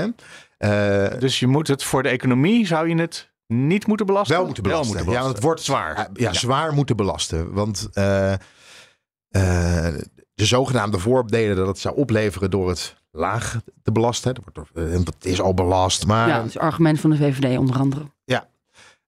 [1.19, 4.35] Dus je moet het voor de economie, zou je het niet moeten belasten?
[4.35, 4.95] Wel moeten belasten.
[4.95, 5.13] Wel moeten belasten.
[5.13, 6.09] Ja, want het wordt zwaar.
[6.13, 7.53] Ja, zwaar moeten belasten.
[7.53, 8.37] Want uh, uh,
[10.33, 14.35] de zogenaamde voordelen dat het zou opleveren door het laag te belasten.
[14.35, 14.43] Dat
[14.73, 16.05] wordt, het is al belast.
[16.05, 18.05] Maar, ja, dat is het argument van de VVD onder andere.
[18.25, 18.47] Ja.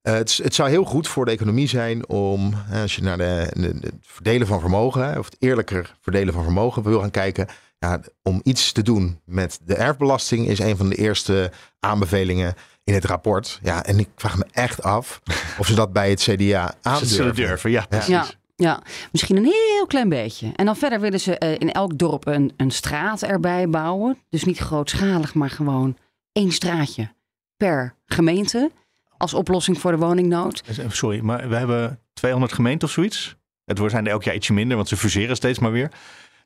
[0.03, 3.51] Uh, het, het, zou heel goed voor de economie zijn om, als je naar de,
[3.53, 7.47] de, de verdelen van vermogen, of het eerlijker verdelen van vermogen wil gaan kijken,
[7.79, 12.53] ja, om iets te doen met de erfbelasting is een van de eerste aanbevelingen
[12.83, 13.59] in het rapport.
[13.63, 15.21] Ja, en ik vraag me echt af
[15.59, 17.71] of ze dat bij het CDA aan zullen durven.
[17.71, 18.07] Ja, precies.
[18.07, 18.25] Ja.
[18.55, 20.51] Ja, misschien een heel klein beetje.
[20.55, 24.17] En dan verder willen ze uh, in elk dorp een, een straat erbij bouwen.
[24.29, 25.97] Dus niet grootschalig, maar gewoon
[26.31, 27.13] één straatje
[27.57, 28.71] per gemeente.
[29.17, 30.63] Als oplossing voor de woningnood.
[30.87, 33.35] Sorry, maar we hebben 200 gemeenten of zoiets.
[33.65, 35.91] Het zijn er elk jaar ietsje minder, want ze fuseren steeds maar weer.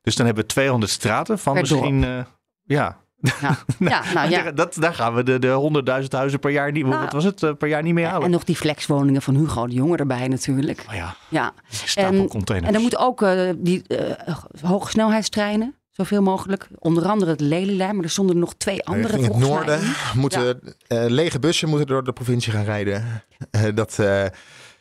[0.01, 2.03] Dus dan hebben we 200 straten van per misschien...
[2.03, 2.23] Uh,
[2.63, 4.51] ja, ja, nou, ja, nou, ja.
[4.51, 7.43] Dat, daar gaan we de, de 100.000 huizen per jaar niet, nou, wat was het,
[7.43, 8.23] eh, per jaar niet mee halen.
[8.23, 10.85] En nog die flexwoningen van Hugo de Jonge erbij natuurlijk.
[10.89, 11.53] Oh ja, ja.
[11.95, 16.67] En, en dan moet ook uh, die uh, hogesnelheidstreinen zoveel mogelijk.
[16.79, 19.17] Onder andere het Lelylijn, maar er stonden nog twee andere.
[19.17, 19.81] In het noorden
[20.15, 23.23] moeten lege bussen moeten door de provincie gaan rijden.
[23.73, 23.95] dat,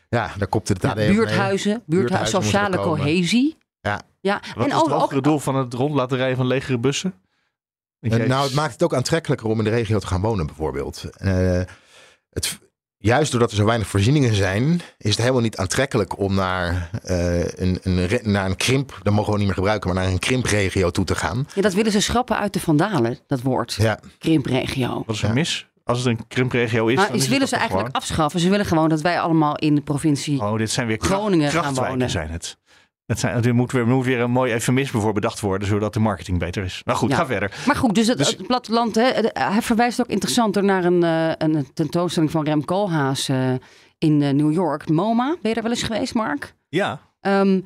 [0.09, 3.57] ja, daar komt het ja, buurthuizen, buurthuizen, sociale cohesie.
[3.81, 4.01] Ja.
[4.21, 4.41] ja.
[4.55, 7.15] Wat en is het ook, doel van het rond laten rijden van legere bussen?
[8.01, 11.05] Uh, nou, het maakt het ook aantrekkelijker om in de regio te gaan wonen, bijvoorbeeld.
[11.19, 11.61] Uh,
[12.31, 12.59] het,
[12.97, 17.45] juist doordat er zo weinig voorzieningen zijn, is het helemaal niet aantrekkelijk om naar, uh,
[17.45, 20.91] een, een, naar een krimp, dat mogen we niet meer gebruiken, maar naar een krimpregio
[20.91, 21.47] toe te gaan.
[21.55, 23.73] Ja, dat willen ze schrappen uit de vandalen, dat woord.
[23.73, 24.01] Ja.
[24.19, 25.03] Krimpregio.
[25.07, 25.69] Wat is er mis?
[25.85, 26.97] Als het een krimpregio is.
[26.97, 28.41] Nou, dan willen ze eigenlijk afschaffen.
[28.41, 31.75] Ze willen gewoon dat wij allemaal in de provincie oh, dit zijn weer Groningen gaan
[31.75, 32.11] wonen.
[32.11, 32.59] zijn het.
[33.11, 36.01] Het zijn, er moet weer, moet weer een mooi eufemisme voor bedacht worden, zodat de
[36.01, 36.83] marketing beter is.
[36.85, 37.17] Maar goed, Ja.
[37.17, 37.53] ga verder.
[37.67, 41.31] Maar goed, dus het, Dus- het platteland, hè, hij verwijst ook interessanter naar een, eh,
[41.39, 43.53] een tentoonstelling van Rem Koolhaas eh,
[43.99, 44.89] in eh, New York.
[44.89, 46.55] MoMA, ben je daar wel eens geweest, Mark?
[46.69, 47.61] Ja, Ehm,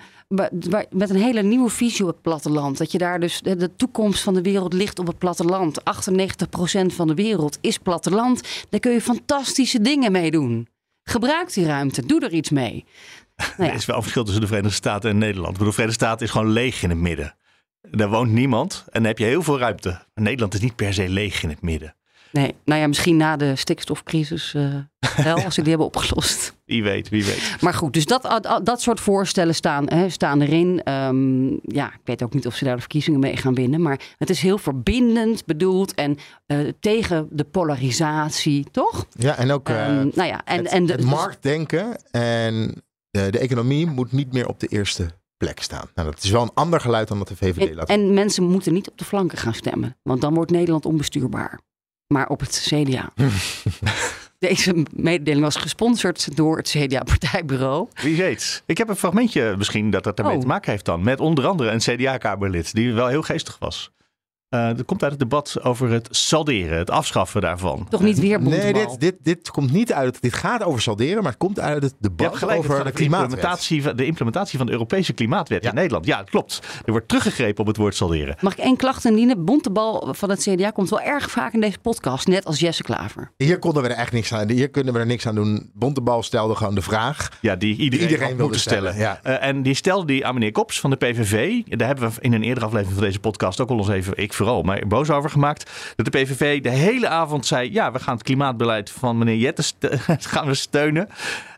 [0.90, 2.78] met een hele nieuwe visie op het platteland.
[2.78, 5.80] Dat je daar dus de, de toekomst van de wereld ligt op het platteland.
[5.84, 8.42] 98% van de wereld is platteland.
[8.70, 10.68] Daar kun je fantastische dingen mee doen.
[11.02, 12.84] Gebruik die ruimte, doe er iets mee.
[13.56, 13.68] Nou ja.
[13.68, 15.52] er is wel een verschil tussen de Verenigde Staten en Nederland.
[15.52, 17.34] Ik bedoel, De Verenigde Staten is gewoon leeg in het midden.
[17.90, 19.88] Daar woont niemand en dan heb je heel veel ruimte.
[19.88, 21.94] Maar Nederland is niet per se leeg in het midden.
[22.34, 24.74] Nee, nou ja, misschien na de stikstofcrisis eh,
[25.24, 26.54] wel, als ze die hebben opgelost.
[26.64, 27.56] Wie weet, wie weet.
[27.60, 30.82] Maar goed, dus dat, dat, soort voorstellen staan, hè, staan erin.
[30.82, 33.82] Ehm, ja, ik weet ook niet of ze daar de verkiezingen mee gaan winnen.
[33.82, 39.06] Maar het is heel verbindend bedoeld en eh, tegen de polarisatie, toch?
[39.18, 42.82] Ja, en ook eh, Ehm, nou ja, en, het, en de, het marktdenken en
[43.22, 45.88] de, de economie moet niet meer op de eerste plek staan.
[45.94, 48.44] Nou, dat is wel een ander geluid dan dat de VVD en, laat en mensen
[48.44, 49.96] moeten niet op de flanken gaan stemmen.
[50.02, 51.60] Want dan wordt Nederland onbestuurbaar.
[52.06, 53.12] Maar op het CDA.
[54.38, 57.88] Deze mededeling was gesponsord door het CDA-partijbureau.
[58.02, 58.62] Wie weet.
[58.66, 60.40] Ik heb een fragmentje misschien dat dat ermee Oh.
[60.40, 61.02] te maken heeft dan.
[61.02, 63.90] Met onder andere een CDA-kamerlid die wel heel geestig was.
[64.54, 67.86] Eh dat komt uit het debat over het salderen, het afschaffen daarvan.
[67.90, 70.22] Toch niet weer Nee, dit, dit, dit komt niet uit.
[70.22, 73.30] Dit gaat over salderen, maar het komt uit het debat gelijk, over de klimaatwet.
[73.30, 75.68] implementatie, van- de implementatie van de Europese klimaatwet Ja.
[75.68, 76.06] in Nederland.
[76.06, 76.60] Ja, klopt.
[76.84, 78.36] Er wordt teruggegrepen op het woord salderen.
[78.40, 79.44] Mag ik één klacht indienen?
[79.44, 83.30] Bontebal van het CDA komt wel erg vaak in deze podcast, net als Jesse Klaver.
[83.36, 84.50] Hier konden we er echt niks aan.
[84.50, 85.70] Hier kunnen we er niks aan doen.
[85.74, 87.28] Bontebal stelde gewoon de vraag.
[87.40, 89.20] Ja, die iedereen, Iedereen wilde stellen, ja.
[89.22, 91.62] Eh, en die stelde die aan meneer Kops van de PVV.
[91.66, 94.32] Daar hebben we in een eerdere aflevering van deze podcast ook al eens even, ik
[94.62, 95.70] maar boos over gemaakt.
[95.96, 99.62] Dat de PVV de hele avond zei, ja, we gaan het klimaatbeleid van meneer Jette
[99.62, 99.88] st-
[100.32, 101.08] gaan we steunen.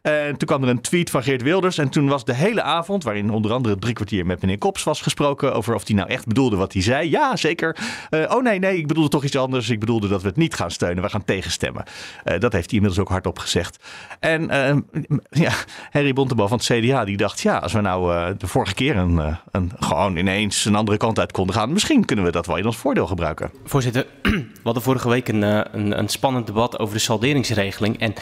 [0.06, 1.78] En toen kwam er een tweet van Geert Wilders.
[1.78, 5.00] En toen was de hele avond, waarin onder andere drie kwartier met meneer Kops was
[5.00, 7.10] gesproken over of hij nou echt bedoelde wat hij zei.
[7.10, 7.76] Ja, zeker.
[8.10, 9.70] Eh, oh nee, nee, ik bedoelde toch iets anders.
[9.70, 11.02] Ik bedoelde dat we het niet gaan steunen.
[11.02, 11.84] We gaan tegenstemmen.
[12.24, 13.84] Eh, dat heeft hij inmiddels ook hardop gezegd.
[14.20, 14.76] En eh,
[15.30, 15.52] ja,
[15.90, 19.36] Harry Bontebal van het CDA die dacht, ja, als we nou de vorige keer een,
[19.50, 22.66] een, gewoon ineens een andere kant uit konden gaan, misschien kunnen we dat wel in
[22.66, 23.50] ons voordeel gebruiken.
[23.64, 28.00] Voorzitter, we hadden vorige week een, een, een spannend debat over de salderingsregeling.
[28.00, 28.14] En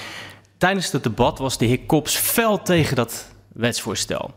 [0.65, 4.35] tijdens het debat was de heer Kops fel tegen dat wetsvoorstel.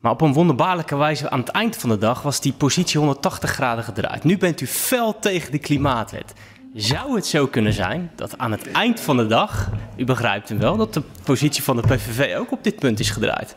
[0.00, 3.50] Maar op een wonderbaarlijke wijze aan het eind van de dag was die positie 180
[3.50, 4.24] graden gedraaid.
[4.24, 6.32] Nu bent u fel tegen de klimaatwet.
[6.74, 10.58] Zou het zo kunnen zijn dat aan het eind van de dag, u begrijpt hem
[10.58, 13.54] wel, dat de positie van de PVV ook op dit punt is gedraaid?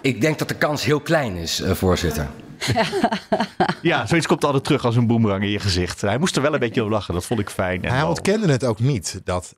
[0.00, 2.28] Ik denk dat de kans heel klein is, eh, voorzitter.
[3.82, 6.00] Ja, zoiets komt altijd terug als een boemerang in je gezicht.
[6.00, 7.82] Hij moest er wel een beetje op lachen, dat vond ik fijn.
[7.82, 9.20] En Hij wel- ontkende het ook niet.
[9.24, 9.54] Dat,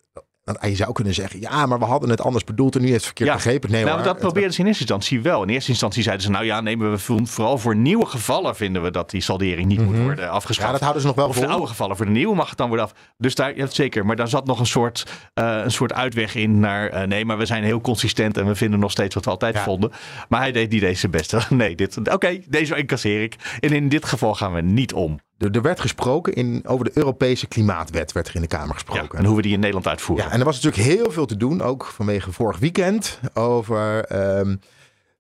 [0.60, 3.06] je zou kunnen zeggen, ja, maar we hadden het anders bedoeld en nu heeft het
[3.16, 3.70] verkeerd begrepen.
[3.70, 5.42] Nee nou, dat probeerden ze in eerste instantie wel.
[5.42, 8.82] In eerste instantie zeiden ze, nou ja, nemen we voor- vooral voor nieuwe gevallen vinden
[8.82, 10.58] we dat die saldering niet moet worden afgeschaft.
[10.58, 10.66] Mhm.
[10.66, 11.44] Ja, dat houden ze nog wel Of vol.
[11.46, 12.92] de oude gevallen, voor de nieuwe mag het dan worden af.
[13.18, 14.06] Dus daar, ja, zeker.
[14.06, 17.38] Maar daar zat nog een soort, eh, een soort uitweg in naar, eh, nee, maar
[17.38, 19.62] we zijn heel consistent en we vinden nog steeds wat we altijd Ja.
[19.62, 19.90] vonden.
[20.28, 21.38] Maar hij deed niet deze beste.
[21.50, 23.34] Nee, dit, oké, deze incasseer ik.
[23.60, 25.18] En in dit geval gaan we niet om.
[25.40, 28.72] Er, er werd gesproken in, over de Europese klimaatwet, werd er in de Kamer Ja,
[28.72, 29.18] gesproken.
[29.18, 30.26] en hoe we die in Nederland uitvoeren.
[30.26, 34.56] Ja, en er was natuurlijk heel veel te doen, ook vanwege vorig weekend, over ehm,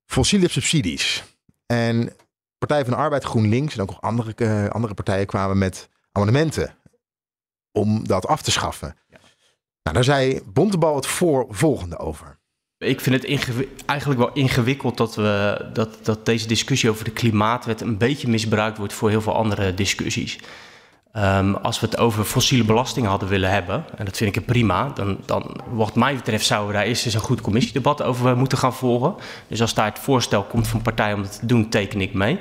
[0.04, 1.24] fossiele subsidies.
[1.66, 2.12] En
[2.58, 6.74] Partij van de Arbeid, GroenLinks en ook nog andere, eh, andere partijen kwamen met amendementen
[7.72, 8.96] om dat af te schaffen.
[9.82, 12.38] Nou, daar zei Bontebal het voor, volgende over.
[12.80, 13.24] Ik vind het
[13.86, 18.78] eigenlijk wel ingewikkeld dat, we, dat, dat deze discussie over de klimaatwet een beetje misbruikt
[18.78, 20.38] wordt voor heel veel andere discussies.
[21.12, 24.88] Ehm, als we het over fossiele belastingen hadden willen hebben, en dat vind ik prima,
[24.94, 28.58] dan, dan wat mij betreft zouden we daar eerst eens een goed commissiedebat over moeten
[28.58, 29.14] gaan volgen.
[29.48, 32.38] Dus als daar het voorstel komt van partijen om dat te doen, teken ik mee.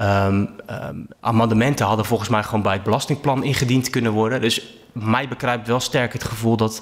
[0.00, 4.40] Ehm, ehm, amendementen hadden volgens mij gewoon bij het belastingplan ingediend kunnen worden.
[4.40, 6.80] Dus mij bekruipt wel sterk het gevoel dat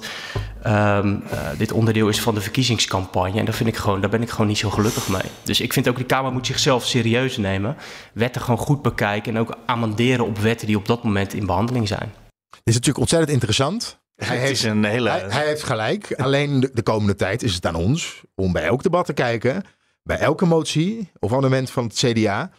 [0.63, 3.39] ehm, eh, dit onderdeel is van de verkiezingscampagne.
[3.39, 5.31] En daar, vind ik gewoon, daar ben ik gewoon niet zo gelukkig mee.
[5.43, 7.75] Dus ik vind ook de Kamer moet zichzelf serieus nemen.
[8.13, 11.87] Wetten gewoon goed bekijken en ook amenderen op wetten die op dat moment in behandeling
[11.87, 12.13] zijn.
[12.49, 13.99] Dit is natuurlijk ontzettend interessant.
[14.15, 15.09] Hij heeft, een hele...
[15.09, 16.13] hij, hij heeft gelijk.
[16.15, 19.63] Alleen de, de komende tijd is het aan ons om bij elk debat te kijken,
[20.03, 22.51] bij elke motie of amendement van het CDA.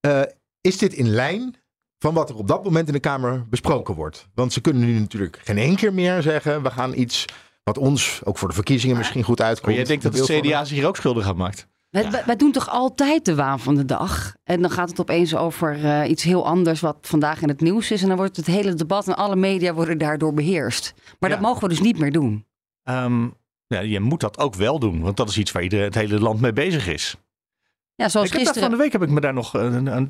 [0.00, 0.22] Eh,
[0.60, 1.54] is dit in lijn
[1.98, 4.28] van wat er op dat moment in de Kamer besproken wordt?
[4.34, 7.24] Want ze kunnen nu natuurlijk geen één keer meer zeggen: we gaan iets
[7.64, 9.66] wat ons ook voor de verkiezingen misschien goed uitkomt.
[9.66, 11.66] Maar jij denkt dat het van- CDA zich hier ook schuldig aan maakt?
[11.90, 14.34] Wij, wij- wij doen toch altijd de waan van de dag?
[14.44, 17.90] En dan gaat het opeens over eh, iets heel anders wat vandaag in het nieuws
[17.90, 18.02] is.
[18.02, 20.94] En dan wordt het hele debat en alle media worden daardoor beheerst.
[21.18, 21.36] Maar Ja.
[21.36, 22.46] dat mogen we dus niet meer doen.
[22.82, 23.22] Ehm,
[23.66, 26.20] ja, je moet dat ook wel doen, want dat is iets waar ieder, het hele
[26.20, 27.16] land mee bezig is.
[27.96, 28.68] Ja, zoals ik heb gisteren.
[28.68, 30.00] van de week heb ik me daar nog uh,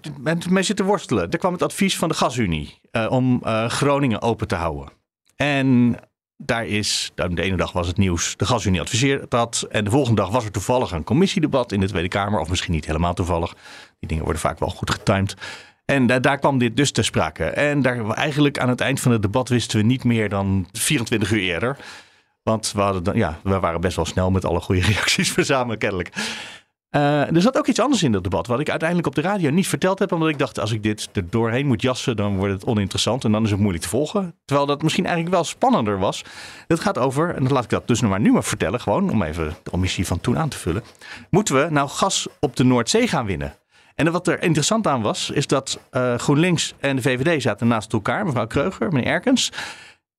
[0.48, 1.30] mee zitten worstelen.
[1.30, 4.92] Er kwam het advies van de Gasunie uh, om uh, Groningen open te houden.
[5.36, 5.96] En
[6.36, 9.66] daar is, de ene dag was het nieuws, de Gasunie adviseert dat.
[9.70, 12.40] En de volgende dag was er toevallig een commissiedebat in de Tweede Kamer.
[12.40, 13.54] Of misschien niet helemaal toevallig.
[13.98, 15.34] Die dingen worden vaak wel goed getimed.
[15.84, 17.44] En da daar kwam dit dus ter sprake.
[17.44, 21.30] En daar, eigenlijk aan het eind van het debat wisten we niet meer dan 24
[21.30, 21.76] uur eerder.
[22.42, 26.12] Want we, hadden ja, we waren best wel snel met alle goede reacties verzamelen, kennelijk.
[26.90, 29.50] Uh, er zat ook iets anders in dat debat, wat ik uiteindelijk op de radio
[29.50, 32.52] niet verteld heb, omdat ik dacht, als ik dit er doorheen moet jassen, dan wordt
[32.52, 34.34] het oninteressant en dan is het moeilijk te volgen.
[34.44, 36.24] Terwijl dat misschien eigenlijk wel spannender was.
[36.66, 39.10] Het gaat over, en dan laat ik dat dus nog maar nu maar vertellen, gewoon
[39.10, 40.82] om even de omissie van toen aan te vullen.
[41.30, 43.54] Moeten we nou gas op de Noordzee gaan winnen?
[43.94, 47.92] En wat er interessant aan was, is dat uh, GroenLinks en de VVD zaten naast
[47.92, 49.52] elkaar, mevrouw Kreuger, meneer Erkens.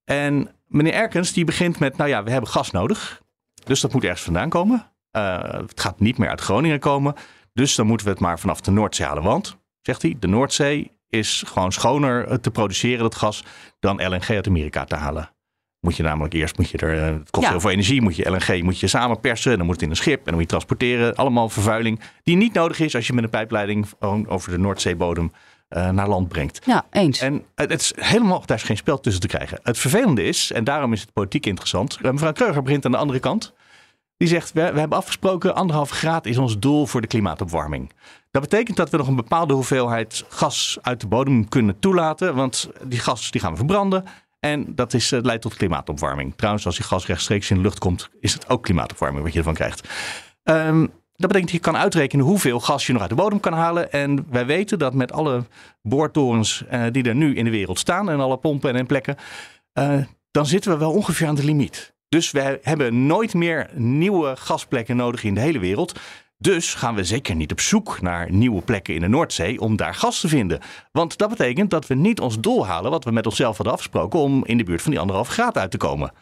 [0.04, 3.22] En meneer Erkens die begint met, nou ja, we hebben gas nodig,
[3.64, 4.86] dus dat moet ergens vandaan komen.
[5.18, 7.14] Uh, het gaat niet meer uit Groningen komen.
[7.52, 9.22] Dus dan moeten we het maar vanaf de Noordzee halen.
[9.22, 13.44] Want, zegt hij, de Noordzee is gewoon schoner te produceren, dat gas,
[13.80, 15.30] dan LNG uit Amerika te halen.
[15.80, 17.50] Moet je namelijk eerst, moet je er, uh, het kost Ja.
[17.52, 19.96] heel veel energie, moet je LNG moet je samen persen, dan moet het in een
[19.96, 21.14] schip en dan moet je transporteren.
[21.14, 25.32] Allemaal vervuiling die niet nodig is als je met een pijpleiding gewoon over de Noordzeebodem
[25.68, 26.60] eh, naar land brengt.
[26.66, 27.20] Ja, eens.
[27.20, 29.60] En het is helemaal, daar is geen spel tussen te krijgen.
[29.62, 31.98] Het vervelende is, en daarom is het politiek interessant.
[32.02, 33.52] eh, Mevrouw Kreuger begint aan de andere kant.
[34.18, 37.92] Die zegt, we, hebben afgesproken, anderhalve graad is ons doel voor de klimaatopwarming.
[38.30, 42.34] Dat betekent dat we nog een bepaalde hoeveelheid gas uit de bodem kunnen toelaten.
[42.34, 44.04] Want die gas die gaan we verbranden.
[44.40, 46.32] En dat is, eh, leidt tot klimaatopwarming.
[46.36, 49.38] Trouwens, als die gas rechtstreeks in de lucht komt, is het ook klimaatopwarming wat je
[49.38, 49.88] ervan krijgt.
[50.42, 50.80] Ehm,
[51.14, 53.92] dat betekent dat je kan uitrekenen hoeveel gas je nog uit de bodem kan halen.
[53.92, 55.44] En wij weten dat met alle
[55.82, 59.16] boortorens eh, die er nu in de wereld staan en alle pompen en plekken,
[59.72, 59.98] eh,
[60.30, 61.96] dan zitten we wel ongeveer aan de limiet.
[62.08, 66.00] Dus wij hebben nooit meer nieuwe gasplekken nodig in de hele wereld.
[66.38, 69.94] Dus gaan we zeker niet op zoek naar nieuwe plekken in de Noordzee om daar
[69.94, 70.60] gas te vinden.
[70.92, 74.18] Want dat betekent dat we niet ons doel halen wat we met onszelf hadden afgesproken
[74.18, 76.12] om in de buurt van die anderhalf graad uit te komen.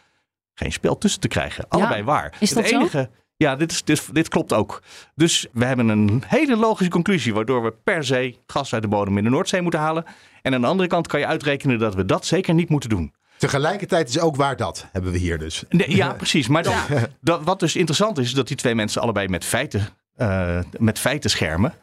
[0.54, 1.68] Geen spel tussen te krijgen.
[1.68, 2.36] Allebei waar.
[2.40, 2.78] is dat het zo?
[2.78, 4.82] enige, Ja, dit, is, dit, dit klopt ook.
[5.14, 9.18] Dus we hebben een hele logische conclusie waardoor we per se gas uit de bodem
[9.18, 10.04] in de Noordzee moeten halen.
[10.42, 13.12] En aan de andere kant kan je uitrekenen dat we dat zeker niet moeten doen.
[13.38, 15.64] Tegelijkertijd is ook waar dat, hebben we hier dus.
[15.68, 16.48] Nee, ja, precies.
[16.48, 16.74] Maar dan,
[17.20, 20.98] dat, wat dus interessant is, is dat die twee mensen allebei met feiten, eh, met
[20.98, 21.74] feiten schermen.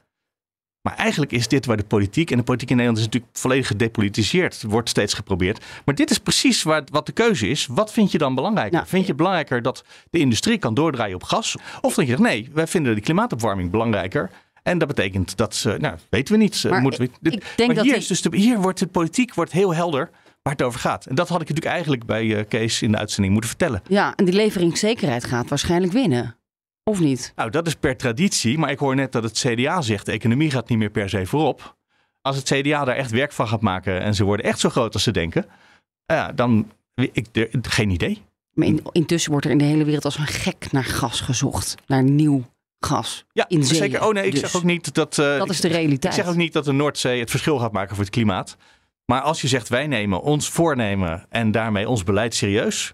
[0.82, 3.68] Maar eigenlijk is dit waar de politiek, en de politiek in Nederland is natuurlijk volledig
[3.68, 5.66] gedepolitiseerd, wordt steeds geprobeerd.
[5.86, 7.68] Maar dit is precies waar, wat de keuze is.
[7.70, 8.80] Wat vind je dan belangrijker?
[8.88, 11.56] Vind je het belangrijker dat de industrie kan doordraaien op gas?
[11.82, 14.30] Of denk je, nee, wij vinden de klimaatopwarming belangrijker.
[14.64, 16.64] En dat betekent dat ze, nou, weten we niet.
[16.70, 18.60] Maar moeten we, ik- dit- ik denk maar dat hier, die- is dus de, hier
[18.62, 20.10] wordt de politiek wordt heel helder
[20.44, 21.06] waar het over gaat.
[21.06, 23.82] En dat had ik natuurlijk eigenlijk bij eh, Kees in de uitzending moeten vertellen.
[23.88, 26.36] Ja, en die leveringszekerheid gaat waarschijnlijk winnen.
[26.84, 27.32] Of niet?
[27.36, 28.58] Nou, dat is per traditie.
[28.58, 31.26] Maar ik hoor net dat het CDA zegt: de economie gaat niet meer per se
[31.26, 31.76] voorop.
[32.22, 34.94] Als het CDA daar echt werk van gaat maken en ze worden echt zo groot
[34.94, 35.46] als ze denken,
[36.06, 38.22] ja, dan ik, er- geen idee.
[38.54, 41.76] Maar in- intussen wordt er in de hele wereld als een gek naar gas gezocht.
[41.88, 42.44] Naar nieuw
[42.80, 43.26] gas.
[43.32, 43.78] Ja, in zee.
[43.78, 44.06] zeker.
[44.06, 45.18] Oh nee, ik Dus zeg ook niet dat.
[45.20, 46.14] eh, Dat is ik- de realiteit.
[46.18, 48.58] Ik zeg ook niet dat de Noordzee het verschil gaat maken voor het klimaat.
[49.06, 52.94] Maar als je zegt wij nemen ons voornemen en daarmee ons beleid serieus,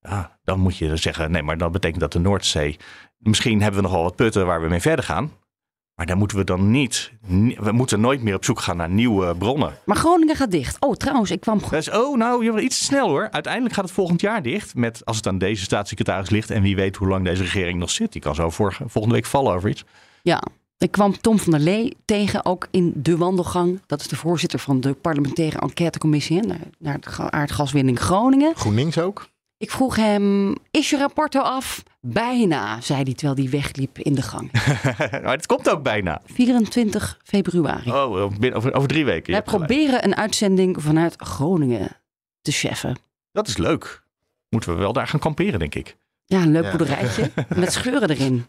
[0.00, 2.76] ja, dan moet je zeggen nee, maar dat betekent dat de Noordzee.
[3.18, 5.32] Misschien hebben we nog wel wat putten waar we mee verder gaan.
[6.00, 7.12] Maar daar moeten we dan niet.
[7.56, 9.78] We moeten nooit meer op zoek gaan naar nieuwe bronnen.
[9.84, 10.80] Maar Groningen gaat dicht.
[10.80, 11.60] Oh, trouwens, ik kwam...
[11.70, 13.28] Dus, oh, nou, je bent iets te snel hoor.
[13.30, 14.74] Uiteindelijk gaat het volgend jaar dicht.
[14.74, 16.50] Met, als het aan deze staatssecretaris ligt.
[16.50, 18.12] En wie weet hoe lang deze regering nog zit.
[18.12, 19.84] Die kan zo vorige, volgende week vallen over iets.
[20.22, 20.42] Ja,
[20.80, 23.80] ik kwam Tom van der Lee tegen, ook in de wandelgang.
[23.86, 28.56] Dat is de voorzitter van de parlementaire enquêtecommissie naar, naar de ga- aardgaswinning Groningen.
[28.56, 29.28] GroenLinks ook?
[29.58, 31.82] Ik vroeg hem, is je rapport al af?
[32.00, 34.52] Bijna, zei hij terwijl hij wegliep in de gang.
[35.24, 36.20] maar het komt ook bijna.
[36.24, 37.90] 24 februari.
[37.92, 39.32] Oh, binnen- over, over drie weken.
[39.32, 39.66] Wij gelijk.
[39.66, 41.96] proberen een uitzending vanuit Groningen
[42.42, 42.96] te cheffen.
[43.32, 44.02] Dat is leuk.
[44.48, 45.96] Moeten we wel daar gaan kamperen, denk ik.
[46.30, 46.70] Ja, een leuk Ja.
[46.70, 48.46] boerderijtje met scheuren erin.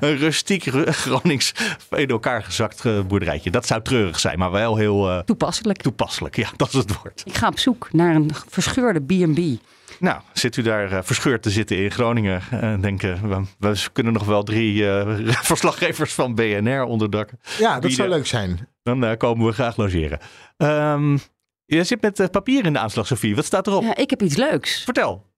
[0.00, 1.52] Een rustiek Ru- Gronings
[1.90, 3.50] in elkaar gezakt eh, boerderijtje.
[3.50, 5.10] Dat zou treurig zijn, maar wel heel...
[5.10, 5.82] eh, toepasselijk.
[5.82, 7.22] Toepasselijk, ja, dat is het woord.
[7.24, 9.60] Ik ga op zoek naar een verscheurde B&B.
[9.98, 13.28] Nou, zit u daar eh, verscheurd te zitten in Groningen en denken...
[13.28, 15.16] We, we kunnen nog wel drie eh,
[15.52, 17.38] verslaggevers van BNR onderdakken.
[17.58, 17.92] Ja, dat Bieden.
[17.98, 18.68] zou leuk zijn.
[18.82, 20.18] Dan eh, komen we graag logeren.
[20.56, 21.16] Ehm
[21.64, 23.34] je zit met papier in de aanslag, Sofie.
[23.36, 23.82] Wat staat erop?
[23.82, 24.82] Ja, ik heb iets leuks.
[24.84, 25.30] Vertel.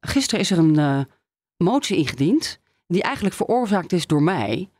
[0.00, 1.00] Gisteren is er een eh,
[1.56, 4.70] motie ingediend, die eigenlijk veroorzaakt is door mij,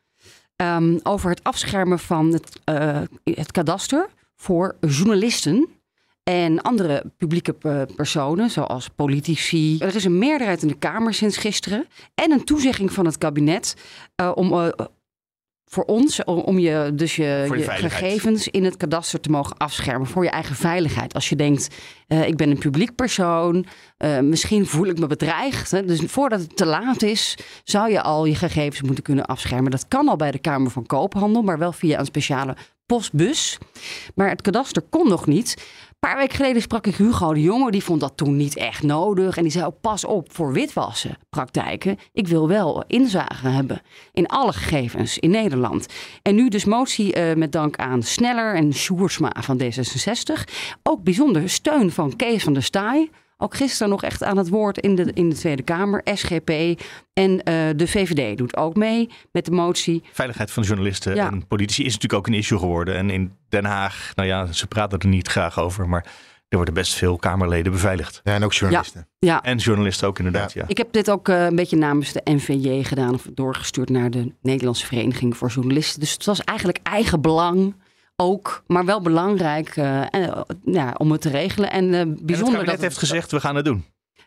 [0.56, 5.68] ehm, over het afschermen van het, eh, het kadaster voor journalisten
[6.22, 9.78] en andere publieke eh, personen, zoals politici.
[9.78, 13.74] Er is een meerderheid in de Kamer sinds gisteren en een toezegging van het kabinet
[14.34, 14.72] om
[15.68, 20.24] voor ons, om je, dus je, je, gegevens in het kadaster te mogen afschermen voor
[20.24, 21.14] je eigen veiligheid.
[21.14, 21.68] Als je denkt,
[22.08, 23.66] uh, ik ben een publiek persoon,
[23.98, 25.70] uh, misschien voel ik me bedreigd.
[25.70, 25.84] Hè?
[25.84, 29.70] Dus voordat het te laat is, zou je al je gegevens moeten kunnen afschermen.
[29.70, 32.56] Dat kan al bij de Kamer van Koophandel, maar wel via een speciale
[32.86, 33.58] postbus.
[34.14, 35.56] Maar het kadaster kon nog niet.
[35.98, 37.70] Paar weken geleden sprak ik Hugo de Jonge.
[37.70, 39.36] Die vond dat toen niet echt nodig.
[39.36, 41.98] En die zei ook, pas op voor witwassen praktijken.
[42.12, 43.82] Ik wil wel inzage hebben
[44.12, 45.86] in alle gegevens in Nederland.
[46.22, 50.44] En nu dus motie uh, met dank aan Sneller en Sjoersma van D66.
[50.82, 54.78] Ook bijzonder steun van Kees van der Staaij ook gisteren nog echt aan het woord
[54.78, 56.00] in de, in de Tweede Kamer.
[56.04, 56.50] SGP
[57.12, 57.40] en uh,
[57.76, 60.02] de VVD doet ook mee met de motie.
[60.12, 62.96] Veiligheid van journalisten en politici is natuurlijk ook een issue geworden.
[62.96, 66.06] En in Den Haag, nou ja, ze praten er niet graag over, maar
[66.48, 68.20] er worden best veel Kamerleden beveiligd.
[68.24, 69.08] Ja, en ook journalisten.
[69.18, 69.28] Ja.
[69.32, 69.42] ja.
[69.42, 70.64] En journalisten ook inderdaad, ja.
[70.66, 74.32] Ik heb dit ook uh, een beetje namens de NVJ gedaan of doorgestuurd naar de
[74.42, 76.00] Nederlandse Vereniging voor Journalisten.
[76.00, 77.74] Dus het was eigenlijk eigen belang
[78.22, 80.02] ook, maar wel belangrijk uh,
[80.64, 81.70] ja, om het te regelen.
[81.70, 83.84] En uh, bijzonder en dat heeft gezegd, we gaan het doen.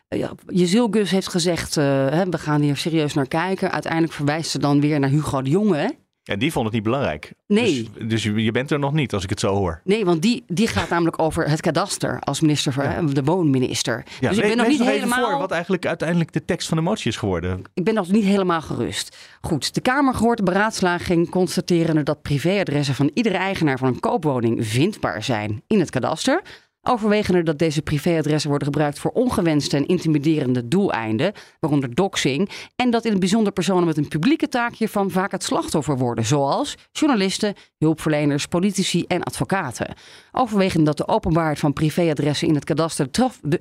[0.08, 1.84] Ja, Jezil heeft gezegd, uh,
[2.22, 3.72] we gaan hier serieus naar kijken.
[3.72, 5.96] Uiteindelijk verwijst ze dan weer naar Hugo de Jonge.
[6.24, 7.32] En die vond het niet belangrijk.
[7.46, 7.90] Nee.
[7.98, 9.80] Dus, dus, je bent er nog niet, als ik het zo hoor.
[9.84, 13.02] Nee, want die, die gaat namelijk over het kadaster als minister van ja.
[13.02, 14.04] de woonminister.
[14.20, 15.30] Ja, dus ik ben nog niet helemaal.
[15.30, 17.62] voor wat eigenlijk uiteindelijk de tekst van de motie is geworden.
[17.74, 19.16] Ik ben nog niet helemaal gerust.
[19.40, 24.66] Goed, de Kamer gehoord de beraadslaging constaterende dat privéadressen van iedere eigenaar van een koopwoning
[24.66, 26.42] vindbaar zijn in het kadaster.
[26.84, 33.04] Overwegende dat deze privéadressen worden gebruikt voor ongewenste en intimiderende doeleinden, waaronder doxing, en dat
[33.04, 37.54] in het bijzonder personen met een publieke taak hiervan vaak het slachtoffer worden, zoals journalisten,
[37.78, 39.94] hulpverleners, politici en advocaten.
[40.32, 43.38] Overwegende dat de openbaarheid van privéadressen in het kadaster traf.
[43.42, 43.60] De,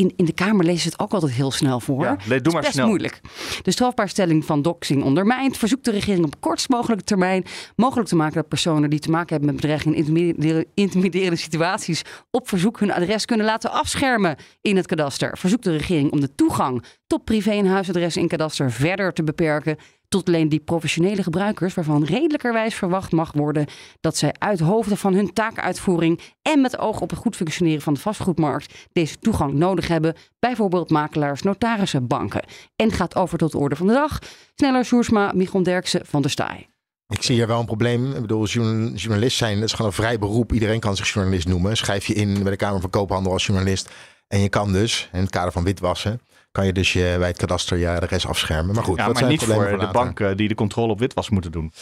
[0.00, 2.04] in, in de Kamer lees het ook altijd heel snel voor.
[2.04, 2.86] Ja, doe maar best snel.
[2.86, 3.20] moeilijk.
[3.62, 5.56] De strafbaarstelling van doxing ondermijnt.
[5.56, 7.44] Verzoekt de regering op kortst mogelijke termijn
[7.76, 12.48] mogelijk te maken dat personen die te maken hebben met bedreiging en intimiderende situaties op
[12.48, 15.38] verzoek hun adres kunnen laten afschermen in het kadaster.
[15.38, 19.76] Verzoekt de regering om de toegang tot privé- en huisadressen in kadaster verder te beperken
[20.10, 23.66] tot alleen die professionele gebruikers waarvan redelijkerwijs verwacht mag worden
[24.00, 27.94] dat zij uit hoofden van hun taakuitvoering en met oog op het goed functioneren van
[27.94, 32.44] de vastgoedmarkt deze toegang nodig hebben, bijvoorbeeld makelaars, notarissen, banken.
[32.76, 34.18] En gaat over tot de orde van de dag.
[34.54, 36.68] Sneller Soersma, Michon Derksen van der Staaij.
[37.06, 38.12] Ik zie hier wel een probleem.
[38.12, 40.52] Ik bedoel, journalist zijn, dat is gewoon een vrij beroep.
[40.52, 41.76] Iedereen kan zich journalist noemen.
[41.76, 43.90] Schrijf je in bij de Kamer van Koophandel als journalist.
[44.28, 46.20] En je kan dus, in het kader van witwassen,
[46.50, 48.74] kan je dus je, bij het kadaster je adres afschermen.
[48.74, 51.52] Maar goed, ja, maar zijn niet voor de banken die de controle op witwas moeten
[51.52, 51.72] doen.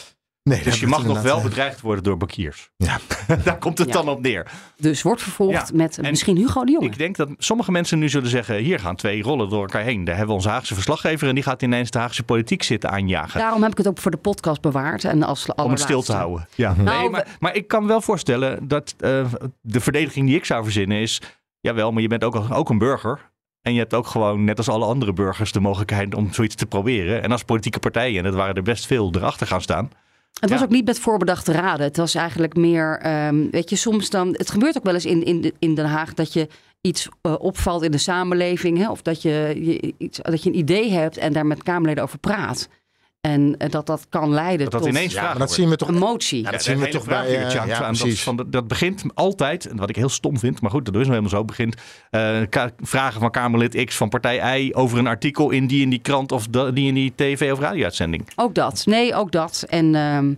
[0.43, 2.71] Nee, dus je mag nog wel bedreigd worden door bankiers.
[2.77, 2.99] Ja.
[3.45, 3.93] Daar komt het Ja.
[3.93, 4.51] dan op neer.
[4.77, 5.67] Dus wordt vervolgd Ja.
[5.73, 6.87] met En misschien Hugo de Jonge.
[6.87, 10.05] Ik denk dat sommige mensen nu zullen zeggen: hier gaan twee rollen door elkaar heen.
[10.05, 13.41] Daar hebben we onze Haagse verslaggever en die gaat ineens de Haagse politiek zitten aanjagen.
[13.41, 15.05] Daarom heb ik het ook voor de podcast bewaard.
[15.05, 16.49] En als om het stil te houden.
[16.55, 16.75] Ja.
[16.75, 19.25] Nou, nee, maar, maar ik kan me wel voorstellen dat eh,
[19.61, 21.21] de verdediging die ik zou verzinnen is:
[21.61, 23.31] jawel, maar je bent ook, ook een burger.
[23.63, 26.67] En je hebt ook gewoon, net als alle andere burgers, de mogelijkheid om zoiets te
[26.67, 27.23] proberen.
[27.23, 29.91] En als politieke partijen, en dat waren er best veel, erachter gaan staan.
[30.41, 31.87] Het was ook niet met voorbedachte raden.
[31.87, 34.29] Het was eigenlijk meer, ehm, weet je, soms dan.
[34.29, 36.49] Het gebeurt ook wel eens in, in, in Den Haag dat je
[36.81, 38.79] iets eh, opvalt in de samenleving.
[38.79, 42.03] Hè, of dat je, je, iets, dat je een idee hebt en daar met Kamerleden
[42.03, 42.69] over praat.
[43.21, 45.69] En eh, dat dat kan leiden Dat dat tot ineens Ja, vragen maar dat zien
[45.69, 46.43] we toch een motie.
[46.43, 47.27] Ja, dat zien we toch bij...
[47.27, 48.23] eh, ja, aan dat, precies.
[48.23, 51.01] van, dat, dat begint altijd, en wat ik heel stom vind, maar goed, dat is
[51.01, 51.77] nou helemaal zo, begint
[52.11, 52.43] eh,
[52.81, 56.33] vragen van Kamerlid X van partij Y over een artikel in die in die krant
[56.33, 58.29] of die in die tv- of radio-uitzending.
[58.37, 58.83] Ook dat.
[58.87, 59.65] Nee, ook dat.
[59.69, 60.33] En ehm,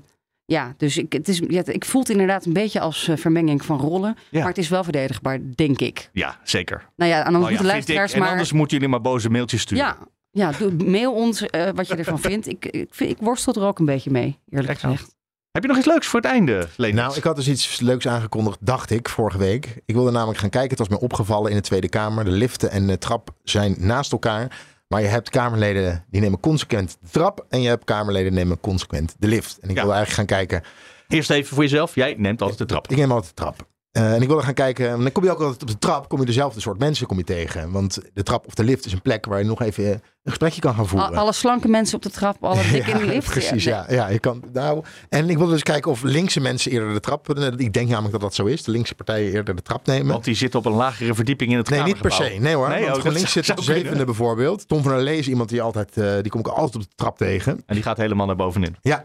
[0.45, 3.79] ja, dus ik, het is, ja, ik voel het inderdaad een beetje als vermenging van
[3.79, 4.17] rollen.
[4.31, 4.39] Ja.
[4.39, 6.11] Maar het is wel verdedigbaar, denk ik.
[6.13, 6.89] Ja, zeker.
[6.97, 8.17] Nou ja, en dan Nou ja, moeten vind luisteraars ik.
[8.17, 8.31] En maar...
[8.31, 9.85] anders moeten jullie maar boze mailtjes sturen.
[9.85, 9.97] Ja,
[10.31, 12.47] ja doe, mail ons eh, wat je ervan vindt.
[12.49, 12.65] Ik,
[12.99, 14.97] ik, worstel er ook een beetje mee, eerlijk Kijk nou.
[14.97, 15.15] gezegd.
[15.51, 16.95] Heb je nog iets leuks voor het einde, Leen?
[16.95, 19.81] Nou, ik had dus iets leuks aangekondigd, dacht ik, vorige week.
[19.87, 20.71] Ik wilde namelijk gaan kijken.
[20.71, 22.25] Het was me opgevallen in de Tweede Kamer.
[22.25, 24.59] De liften en de trap zijn naast elkaar.
[24.89, 27.47] Maar je hebt Kamerleden die nemen consequent de trap.
[27.49, 29.59] En je hebt Kamerleden die nemen consequent de lift.
[29.61, 29.83] En ik Ja.
[29.83, 30.63] wilde eigenlijk gaan kijken.
[31.09, 31.95] Eerst even voor jezelf.
[31.95, 32.89] Jij neemt altijd de trap.
[32.91, 33.67] Ik neem altijd de trap.
[33.93, 34.91] Eh, en ik wilde gaan kijken.
[34.91, 36.09] want Dan kom je ook altijd op de trap.
[36.09, 37.71] Kom je dezelfde soort mensen kom je tegen.
[37.71, 40.61] Want de trap of de lift is een plek waar je nog even een gesprekje
[40.61, 41.17] kan gaan voeren.
[41.17, 43.31] alle slanke mensen op de trap, alle dikke in de lift.
[43.31, 43.75] Precies, nee.
[43.75, 43.87] ja.
[43.89, 47.39] ja je kan, nou, en ik wilde dus kijken of linkse mensen eerder de trap...
[47.57, 48.63] Ik denk namelijk dat dat zo is.
[48.63, 50.13] De linkse partijen eerder de trap nemen.
[50.13, 52.37] Want die zit op een lagere verdieping in het Nee, niet per se.
[52.41, 52.69] Nee hoor.
[52.69, 53.75] Nee, want oh, GroenLinks zit de kunnen.
[53.75, 54.69] zevende bijvoorbeeld.
[54.69, 55.97] Tom van der Lee is iemand die altijd...
[55.97, 57.63] eh, die kom ik altijd op de trap tegen.
[57.67, 58.77] En die gaat helemaal naar bovenin.
[58.81, 59.05] Ja.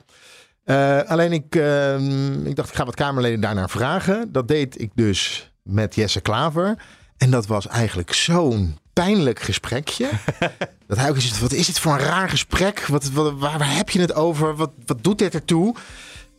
[0.66, 4.32] Eh, alleen ik, ehm, ik dacht, ik ga wat Kamerleden daarnaar vragen.
[4.32, 6.78] Dat deed ik dus met Jesse Klaver.
[7.18, 10.10] En dat was eigenlijk zo'n pijnlijk gesprekje.
[10.88, 12.86] dat hij ook eens wat is dit voor een raar gesprek?
[12.88, 14.56] Wat, wat, waar, waar heb je het over?
[14.56, 15.76] Wat, wat doet dit ertoe?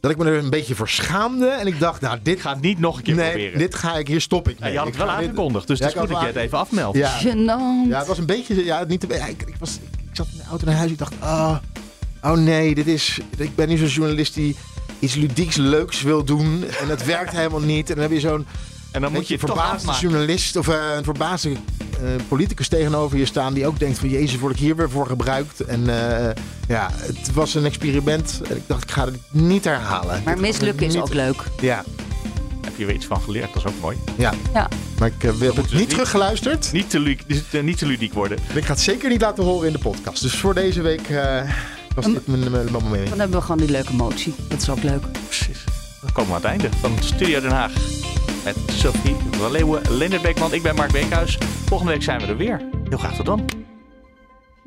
[0.00, 1.48] Dat ik me er een beetje voor schaamde.
[1.48, 3.58] En ik dacht, nou, dit gaat niet nog een keer nee, proberen.
[3.58, 4.72] dit ga ik, hier stop ik mee.
[4.72, 6.58] je had het Ik wel aangekondigd, dus Ja, het is goed dat je het even
[6.58, 6.98] afmeldt.
[6.98, 7.18] Ja.
[7.88, 9.78] Ja, het was een beetje, ja, niet te, ja, ik, ik, was,
[10.10, 10.90] ik zat in de auto naar huis.
[10.90, 11.56] Ik dacht, oh,
[12.30, 14.56] oh nee, dit is, ik ben nu zo'n journalist die
[14.98, 16.64] iets ludieks leuks wil doen.
[16.80, 17.88] En dat werkt helemaal niet.
[17.88, 18.46] En dan heb je zo'n
[18.90, 21.58] En dan moet je een het toch verbaasde journalist of eh, een verbaasde eh,
[22.28, 23.54] politicus tegenover je staan.
[23.54, 25.60] Die ook denkt van, jezus, word ik hier weer voor gebruikt?
[25.60, 26.34] En eh,
[26.68, 28.40] ja, het was een experiment.
[28.48, 30.22] En ik dacht, ik ga het niet herhalen.
[30.24, 31.42] Maar mislukken is ook leuk.
[31.60, 31.84] Ja,
[32.64, 33.96] Heb je weer iets van geleerd, dat is ook mooi.
[34.16, 34.32] ja.
[34.52, 34.68] Ja.
[34.98, 36.72] Maar ik eh, heb het niet teruggeluisterd.
[36.72, 38.38] Niet te, dus, eh, niet te ludiek worden.
[38.48, 40.22] En ik ga het zeker niet laten horen in de podcast.
[40.22, 41.08] Dus voor deze week
[41.96, 42.52] was dit mijn,
[42.90, 43.08] mijn.
[43.08, 44.34] Dan hebben we gewoon die leuke motie.
[44.48, 45.12] Dat is ook leuk.
[45.12, 45.64] Precies.
[46.00, 47.72] Dan komen we aan het einde van Studio Den Haag.
[48.44, 49.16] Met Sophie
[49.50, 50.52] Leeuwen, Leonard Beekman.
[50.52, 51.38] Ik ben Mark Beekhuis.
[51.66, 52.62] Volgende week zijn we er weer.
[52.88, 53.44] Heel graag tot dan.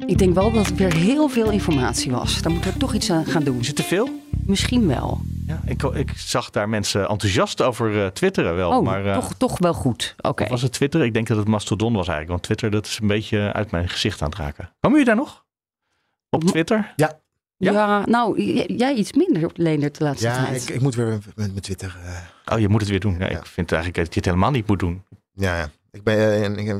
[0.05, 2.41] Ik denk wel dat het weer heel veel informatie was.
[2.41, 3.59] Daar moeten we toch iets aan gaan doen.
[3.59, 4.09] Is het te veel?
[4.45, 5.21] Misschien wel.
[5.47, 8.71] Ja, ik, ik zag daar mensen enthousiast over eh, twitteren wel.
[8.71, 10.15] Oh, maar, eh, toch, toch wel goed.
[10.21, 10.47] Oké.
[10.47, 11.03] was het Twitter?
[11.03, 12.30] Ik denk dat het Mastodon was eigenlijk.
[12.30, 14.71] Want Twitter dat is een beetje uit mijn gezicht aan het raken.
[14.80, 15.43] Komen jullie daar nog?
[16.30, 16.93] Op Twitter?
[16.95, 17.19] Ja.
[17.57, 18.05] Ja?
[18.05, 20.69] nou, j- jij iets minder, Leendert, de laatste Ja, tijd.
[20.69, 21.97] ik, ik moet weer met, met mijn Twitter.
[22.05, 23.15] eh, Oh, je moet het weer doen.
[23.19, 25.03] Ja, Ik vind eigenlijk dat je het helemaal niet moet doen.
[25.34, 25.69] ja, ja.
[25.91, 26.75] Ik ben eh, en ik, eh,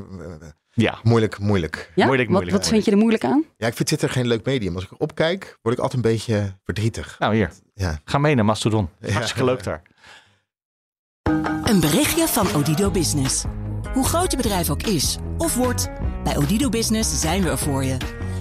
[0.72, 0.98] Ja.
[1.02, 1.92] moeilijk, moeilijk.
[1.94, 2.04] ja?
[2.06, 2.62] moeilijk, wat, moeilijk.
[2.62, 3.44] wat vind je er moeilijk aan?
[3.56, 4.74] Ja, ik vind Twitter geen leuk medium.
[4.74, 7.16] Als ik erop kijk, word ik altijd een beetje verdrietig.
[7.18, 7.50] Nou, hier.
[7.74, 8.00] Ja.
[8.04, 8.88] Ga mee naar Mastodon.
[9.00, 9.12] Ja.
[9.12, 9.82] Hartstikke leuk daar.
[11.64, 13.44] Een berichtje van Odido Business.
[13.92, 15.90] Hoe groot je bedrijf ook is of wordt,
[16.24, 17.96] bij Odido Business zijn we er voor je.